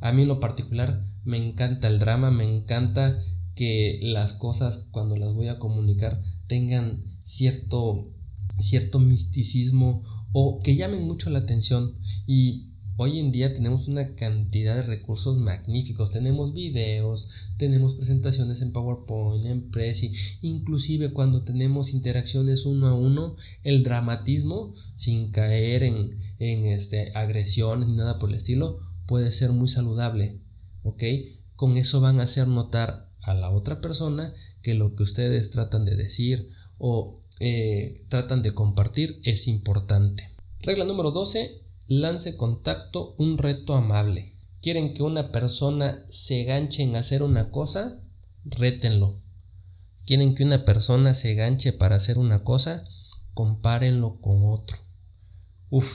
A 0.00 0.10
mí 0.12 0.22
en 0.22 0.28
lo 0.28 0.40
particular 0.40 1.04
me 1.24 1.36
encanta 1.36 1.86
el 1.86 2.00
drama, 2.00 2.32
me 2.32 2.44
encanta 2.44 3.16
que 3.54 4.00
las 4.02 4.32
cosas 4.32 4.88
cuando 4.90 5.16
las 5.16 5.32
voy 5.32 5.46
a 5.46 5.60
comunicar 5.60 6.20
tengan 6.48 7.04
cierto, 7.22 8.10
cierto 8.58 8.98
misticismo 8.98 10.02
o 10.32 10.58
que 10.58 10.74
llamen 10.74 11.06
mucho 11.06 11.30
la 11.30 11.38
atención 11.38 11.94
y 12.26 12.72
Hoy 13.00 13.20
en 13.20 13.30
día 13.30 13.54
tenemos 13.54 13.86
una 13.86 14.16
cantidad 14.16 14.74
de 14.74 14.82
recursos 14.82 15.36
magníficos. 15.36 16.10
Tenemos 16.10 16.52
videos, 16.52 17.52
tenemos 17.56 17.94
presentaciones 17.94 18.60
en 18.60 18.72
PowerPoint, 18.72 19.46
en 19.46 19.70
Prezi, 19.70 20.12
inclusive 20.42 21.12
cuando 21.12 21.42
tenemos 21.42 21.94
interacciones 21.94 22.66
uno 22.66 22.88
a 22.88 22.94
uno, 22.94 23.36
el 23.62 23.84
dramatismo, 23.84 24.74
sin 24.96 25.30
caer 25.30 25.84
en, 25.84 26.18
en 26.40 26.64
este, 26.64 27.12
agresiones 27.14 27.86
ni 27.86 27.94
nada 27.94 28.18
por 28.18 28.30
el 28.30 28.34
estilo, 28.34 28.80
puede 29.06 29.30
ser 29.30 29.52
muy 29.52 29.68
saludable. 29.68 30.40
¿Ok? 30.82 31.04
Con 31.54 31.76
eso 31.76 32.00
van 32.00 32.18
a 32.18 32.24
hacer 32.24 32.48
notar 32.48 33.12
a 33.22 33.32
la 33.32 33.50
otra 33.50 33.80
persona 33.80 34.34
que 34.60 34.74
lo 34.74 34.96
que 34.96 35.04
ustedes 35.04 35.52
tratan 35.52 35.84
de 35.84 35.94
decir 35.94 36.48
o 36.78 37.20
eh, 37.38 38.04
tratan 38.08 38.42
de 38.42 38.54
compartir 38.54 39.20
es 39.22 39.46
importante. 39.46 40.28
Regla 40.62 40.84
número 40.84 41.12
12 41.12 41.67
lance 41.88 42.36
contacto 42.36 43.14
un 43.18 43.38
reto 43.38 43.74
amable. 43.74 44.32
¿Quieren 44.60 44.92
que 44.92 45.02
una 45.02 45.32
persona 45.32 46.04
se 46.08 46.44
ganche 46.44 46.82
en 46.82 46.96
hacer 46.96 47.22
una 47.22 47.50
cosa? 47.50 48.02
Rétenlo. 48.44 49.22
¿Quieren 50.04 50.34
que 50.34 50.44
una 50.44 50.64
persona 50.64 51.14
se 51.14 51.34
ganche 51.34 51.72
para 51.72 51.96
hacer 51.96 52.18
una 52.18 52.44
cosa? 52.44 52.84
Compárenlo 53.32 54.20
con 54.20 54.42
otro. 54.44 54.76
Uf, 55.70 55.90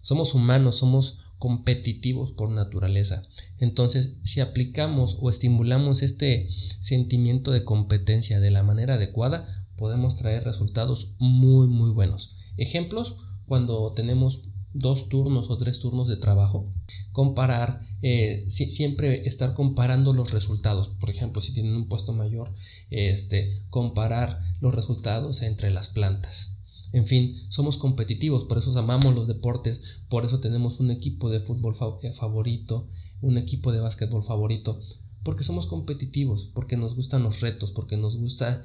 somos 0.00 0.34
humanos, 0.34 0.76
somos 0.76 1.18
competitivos 1.38 2.32
por 2.32 2.50
naturaleza. 2.50 3.22
Entonces, 3.58 4.16
si 4.24 4.40
aplicamos 4.40 5.18
o 5.20 5.30
estimulamos 5.30 6.02
este 6.02 6.48
sentimiento 6.50 7.52
de 7.52 7.64
competencia 7.64 8.40
de 8.40 8.50
la 8.50 8.64
manera 8.64 8.94
adecuada, 8.94 9.46
podemos 9.76 10.16
traer 10.16 10.42
resultados 10.42 11.14
muy, 11.18 11.68
muy 11.68 11.90
buenos. 11.90 12.36
Ejemplos, 12.56 13.18
cuando 13.46 13.92
tenemos 13.92 14.48
dos 14.78 15.08
turnos 15.08 15.50
o 15.50 15.58
tres 15.58 15.80
turnos 15.80 16.08
de 16.08 16.16
trabajo, 16.16 16.72
comparar, 17.12 17.80
eh, 18.02 18.44
siempre 18.48 19.26
estar 19.26 19.54
comparando 19.54 20.12
los 20.12 20.30
resultados. 20.30 20.88
Por 21.00 21.10
ejemplo, 21.10 21.42
si 21.42 21.52
tienen 21.52 21.74
un 21.74 21.88
puesto 21.88 22.12
mayor, 22.12 22.52
este, 22.90 23.50
comparar 23.70 24.40
los 24.60 24.74
resultados 24.74 25.42
entre 25.42 25.70
las 25.70 25.88
plantas. 25.88 26.54
En 26.92 27.06
fin, 27.06 27.34
somos 27.50 27.76
competitivos, 27.76 28.44
por 28.44 28.58
eso 28.58 28.76
amamos 28.78 29.14
los 29.14 29.28
deportes, 29.28 30.00
por 30.08 30.24
eso 30.24 30.40
tenemos 30.40 30.80
un 30.80 30.90
equipo 30.90 31.28
de 31.28 31.40
fútbol 31.40 31.76
eh, 32.02 32.12
favorito, 32.12 32.88
un 33.20 33.36
equipo 33.36 33.72
de 33.72 33.80
básquetbol 33.80 34.22
favorito, 34.22 34.80
porque 35.22 35.44
somos 35.44 35.66
competitivos, 35.66 36.50
porque 36.54 36.76
nos 36.76 36.94
gustan 36.94 37.24
los 37.24 37.40
retos, 37.40 37.72
porque 37.72 37.96
nos 37.96 38.16
gusta 38.16 38.64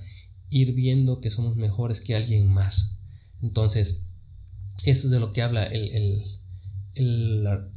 ir 0.49 0.73
viendo 0.73 1.19
que 1.19 1.32
somos 1.32 1.58
mejores 1.58 1.99
que 1.99 2.15
alguien 2.15 2.54
más. 2.54 2.99
Entonces, 3.41 4.04
eso 4.86 5.07
es 5.07 5.12
de 5.12 5.19
lo 5.19 5.31
que 5.31 5.41
habla 5.41 5.63
el, 5.63 6.23
la, 6.95 7.69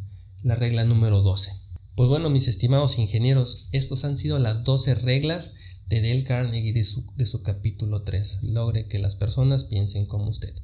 la 0.43 0.55
regla 0.55 0.85
número 0.85 1.23
12. 1.23 1.53
Pues 1.95 2.09
bueno, 2.09 2.29
mis 2.29 2.49
estimados 2.49 2.99
ingenieros, 2.99 3.69
estos 3.73 4.05
han 4.05 4.17
sido 4.17 4.39
las 4.39 4.65
12 4.65 4.97
reglas 4.97 5.55
de 5.89 6.03
Dale 6.03 6.25
Carnegie 6.25 6.73
de 6.73 6.85
su, 6.85 7.11
de 7.17 7.27
su 7.27 7.43
capítulo 7.43 8.03
3. 8.03 8.41
Logre 8.43 8.87
que 8.87 8.99
las 8.99 9.17
personas 9.17 9.65
piensen 9.65 10.07
como 10.07 10.29
usted. 10.29 10.55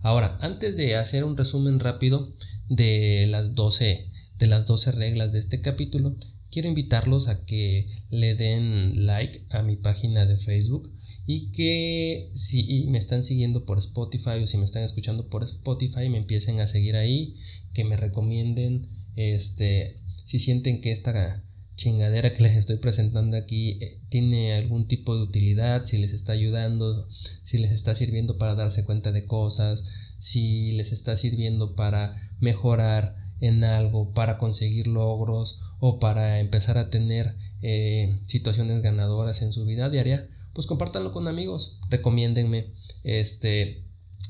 Ahora, 0.00 0.36
antes 0.40 0.76
de 0.76 0.96
hacer 0.96 1.24
un 1.24 1.36
resumen 1.36 1.78
rápido 1.78 2.34
de 2.68 3.26
las 3.28 3.54
12, 3.54 4.10
de 4.38 4.46
las 4.46 4.66
12 4.66 4.92
reglas 4.92 5.32
de 5.32 5.38
este 5.38 5.60
capítulo, 5.60 6.16
quiero 6.50 6.68
invitarlos 6.68 7.28
a 7.28 7.44
que 7.44 7.88
le 8.10 8.34
den 8.34 9.06
like 9.06 9.46
a 9.50 9.62
mi 9.62 9.76
página 9.76 10.26
de 10.26 10.36
Facebook 10.36 10.92
y 11.24 11.52
que 11.52 12.30
si 12.34 12.86
me 12.88 12.98
están 12.98 13.22
siguiendo 13.22 13.64
por 13.64 13.78
Spotify 13.78 14.42
o 14.42 14.46
si 14.46 14.58
me 14.58 14.64
están 14.64 14.82
escuchando 14.82 15.28
por 15.28 15.44
Spotify 15.44 16.08
me 16.08 16.18
empiecen 16.18 16.60
a 16.60 16.66
seguir 16.66 16.96
ahí, 16.96 17.36
que 17.74 17.84
me 17.84 17.96
recomienden 17.96 18.88
este 19.14 19.96
si 20.24 20.38
sienten 20.38 20.80
que 20.80 20.92
esta 20.92 21.44
chingadera 21.76 22.32
que 22.32 22.42
les 22.42 22.56
estoy 22.56 22.76
presentando 22.76 23.36
aquí 23.36 23.78
eh, 23.80 24.00
tiene 24.08 24.54
algún 24.54 24.86
tipo 24.86 25.16
de 25.16 25.22
utilidad, 25.22 25.84
si 25.84 25.98
les 25.98 26.12
está 26.12 26.32
ayudando, 26.32 27.08
si 27.10 27.58
les 27.58 27.72
está 27.72 27.94
sirviendo 27.94 28.38
para 28.38 28.54
darse 28.54 28.84
cuenta 28.84 29.12
de 29.12 29.26
cosas, 29.26 29.84
si 30.18 30.72
les 30.72 30.92
está 30.92 31.16
sirviendo 31.16 31.74
para 31.74 32.14
mejorar 32.40 33.16
en 33.40 33.64
algo, 33.64 34.12
para 34.12 34.38
conseguir 34.38 34.86
logros 34.86 35.60
o 35.80 35.98
para 35.98 36.38
empezar 36.38 36.78
a 36.78 36.90
tener 36.90 37.36
eh, 37.62 38.16
situaciones 38.26 38.82
ganadoras 38.82 39.42
en 39.42 39.52
su 39.52 39.64
vida 39.64 39.90
diaria, 39.90 40.28
pues 40.54 40.66
compártanlo 40.66 41.12
con 41.12 41.28
amigos, 41.28 41.78
recomiéndenme. 41.88 42.72
Este, 43.04 43.84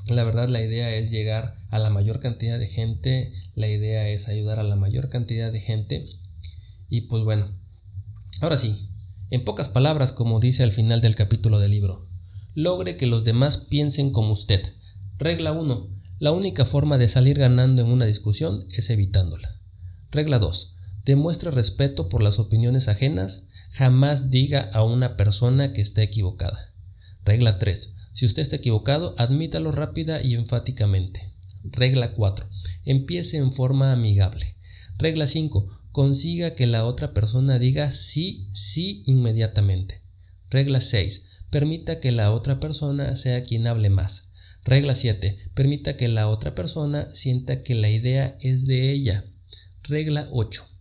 la 0.07 0.23
verdad 0.23 0.49
la 0.49 0.61
idea 0.61 0.93
es 0.95 1.11
llegar 1.11 1.55
a 1.69 1.79
la 1.79 1.89
mayor 1.89 2.19
cantidad 2.19 2.59
de 2.59 2.67
gente, 2.67 3.31
la 3.55 3.67
idea 3.67 4.07
es 4.09 4.27
ayudar 4.27 4.59
a 4.59 4.63
la 4.63 4.75
mayor 4.75 5.09
cantidad 5.09 5.51
de 5.51 5.61
gente 5.61 6.07
y 6.89 7.01
pues 7.01 7.23
bueno, 7.23 7.47
ahora 8.41 8.57
sí, 8.57 8.75
en 9.31 9.43
pocas 9.43 9.67
palabras, 9.67 10.11
como 10.11 10.39
dice 10.39 10.61
al 10.61 10.71
final 10.71 11.01
del 11.01 11.15
capítulo 11.15 11.57
del 11.57 11.71
libro, 11.71 12.07
logre 12.53 12.97
que 12.97 13.07
los 13.07 13.23
demás 13.23 13.57
piensen 13.57 14.11
como 14.11 14.31
usted. 14.31 14.61
Regla 15.17 15.53
1. 15.53 15.89
La 16.19 16.31
única 16.31 16.65
forma 16.65 16.99
de 16.99 17.07
salir 17.07 17.39
ganando 17.39 17.81
en 17.81 17.87
una 17.87 18.05
discusión 18.05 18.63
es 18.69 18.91
evitándola. 18.91 19.59
Regla 20.11 20.37
2. 20.37 20.75
Demuestre 21.03 21.49
respeto 21.49 22.09
por 22.09 22.21
las 22.21 22.37
opiniones 22.37 22.87
ajenas. 22.87 23.47
Jamás 23.73 24.29
diga 24.29 24.69
a 24.71 24.83
una 24.83 25.17
persona 25.17 25.73
que 25.73 25.81
está 25.81 26.03
equivocada. 26.03 26.73
Regla 27.25 27.57
3. 27.57 27.95
Si 28.13 28.27
usted 28.27 28.43
está 28.43 28.57
equivocado, 28.57 29.15
admítalo 29.17 29.71
rápida 29.71 30.21
y 30.21 30.35
enfáticamente. 30.35 31.33
Regla 31.63 32.13
4. 32.13 32.47
Empiece 32.85 33.37
en 33.37 33.51
forma 33.51 33.91
amigable. 33.91 34.57
Regla 34.99 35.25
5 35.25 35.67
consiga 35.91 36.53
que 36.53 36.67
la 36.67 36.85
otra 36.85 37.13
persona 37.13 37.57
diga 37.57 37.91
sí, 37.91 38.45
sí 38.47 39.01
inmediatamente. 39.07 40.03
Regla 40.51 40.79
6. 40.79 41.29
Permita 41.49 41.99
que 41.99 42.11
la 42.11 42.31
otra 42.31 42.59
persona 42.59 43.15
sea 43.15 43.41
quien 43.41 43.65
hable 43.65 43.89
más. 43.89 44.33
Regla 44.65 44.93
7. 44.93 45.51
Permita 45.55 45.97
que 45.97 46.09
la 46.09 46.29
otra 46.29 46.53
persona 46.53 47.09
sienta 47.09 47.63
que 47.63 47.73
la 47.73 47.89
idea 47.89 48.37
es 48.39 48.67
de 48.67 48.91
ella. 48.91 49.25
Regla 49.83 50.27
8. 50.31 50.72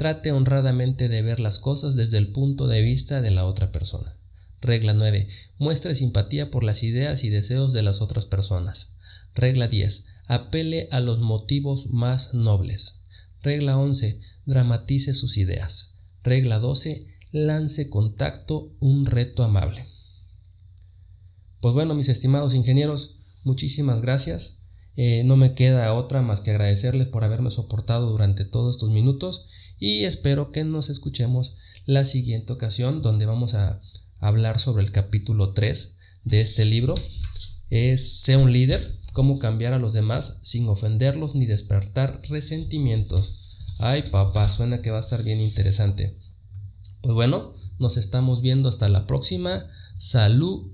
Trate 0.00 0.32
honradamente 0.32 1.10
de 1.10 1.20
ver 1.20 1.40
las 1.40 1.58
cosas 1.58 1.94
desde 1.94 2.16
el 2.16 2.32
punto 2.32 2.66
de 2.68 2.80
vista 2.80 3.20
de 3.20 3.32
la 3.32 3.44
otra 3.44 3.70
persona. 3.70 4.16
Regla 4.62 4.94
9. 4.94 5.28
Muestre 5.58 5.94
simpatía 5.94 6.50
por 6.50 6.64
las 6.64 6.82
ideas 6.82 7.22
y 7.22 7.28
deseos 7.28 7.74
de 7.74 7.82
las 7.82 8.00
otras 8.00 8.24
personas. 8.24 8.94
Regla 9.34 9.68
10. 9.68 10.06
Apele 10.26 10.88
a 10.90 11.00
los 11.00 11.18
motivos 11.18 11.90
más 11.90 12.32
nobles. 12.32 13.02
Regla 13.42 13.76
11 13.76 14.18
dramatice 14.46 15.12
sus 15.12 15.36
ideas. 15.36 15.96
Regla 16.22 16.60
12. 16.60 17.06
Lance 17.32 17.90
contacto, 17.90 18.72
un 18.80 19.04
reto 19.04 19.42
amable. 19.42 19.84
Pues 21.60 21.74
bueno, 21.74 21.94
mis 21.94 22.08
estimados 22.08 22.54
ingenieros, 22.54 23.16
muchísimas 23.44 24.00
gracias. 24.00 24.60
Eh, 24.96 25.24
no 25.24 25.36
me 25.36 25.52
queda 25.52 25.92
otra 25.92 26.22
más 26.22 26.40
que 26.40 26.52
agradecerles 26.52 27.08
por 27.08 27.22
haberme 27.22 27.50
soportado 27.50 28.10
durante 28.10 28.46
todos 28.46 28.76
estos 28.76 28.88
minutos 28.88 29.46
y 29.80 30.04
espero 30.04 30.52
que 30.52 30.62
nos 30.62 30.90
escuchemos 30.90 31.56
la 31.86 32.04
siguiente 32.04 32.52
ocasión 32.52 33.02
donde 33.02 33.26
vamos 33.26 33.54
a 33.54 33.80
hablar 34.18 34.60
sobre 34.60 34.84
el 34.84 34.92
capítulo 34.92 35.52
3 35.54 35.96
de 36.24 36.40
este 36.40 36.66
libro. 36.66 36.94
Es 37.70 38.20
Sé 38.20 38.36
un 38.36 38.52
líder, 38.52 38.86
cómo 39.14 39.38
cambiar 39.38 39.72
a 39.72 39.78
los 39.78 39.94
demás 39.94 40.38
sin 40.42 40.68
ofenderlos 40.68 41.34
ni 41.34 41.46
despertar 41.46 42.20
resentimientos. 42.28 43.56
Ay, 43.80 44.02
papá, 44.10 44.46
suena 44.46 44.82
que 44.82 44.90
va 44.90 44.98
a 44.98 45.00
estar 45.00 45.22
bien 45.24 45.40
interesante. 45.40 46.18
Pues 47.00 47.14
bueno, 47.14 47.54
nos 47.78 47.96
estamos 47.96 48.42
viendo 48.42 48.68
hasta 48.68 48.88
la 48.90 49.06
próxima. 49.06 49.66
Salud. 49.96 50.70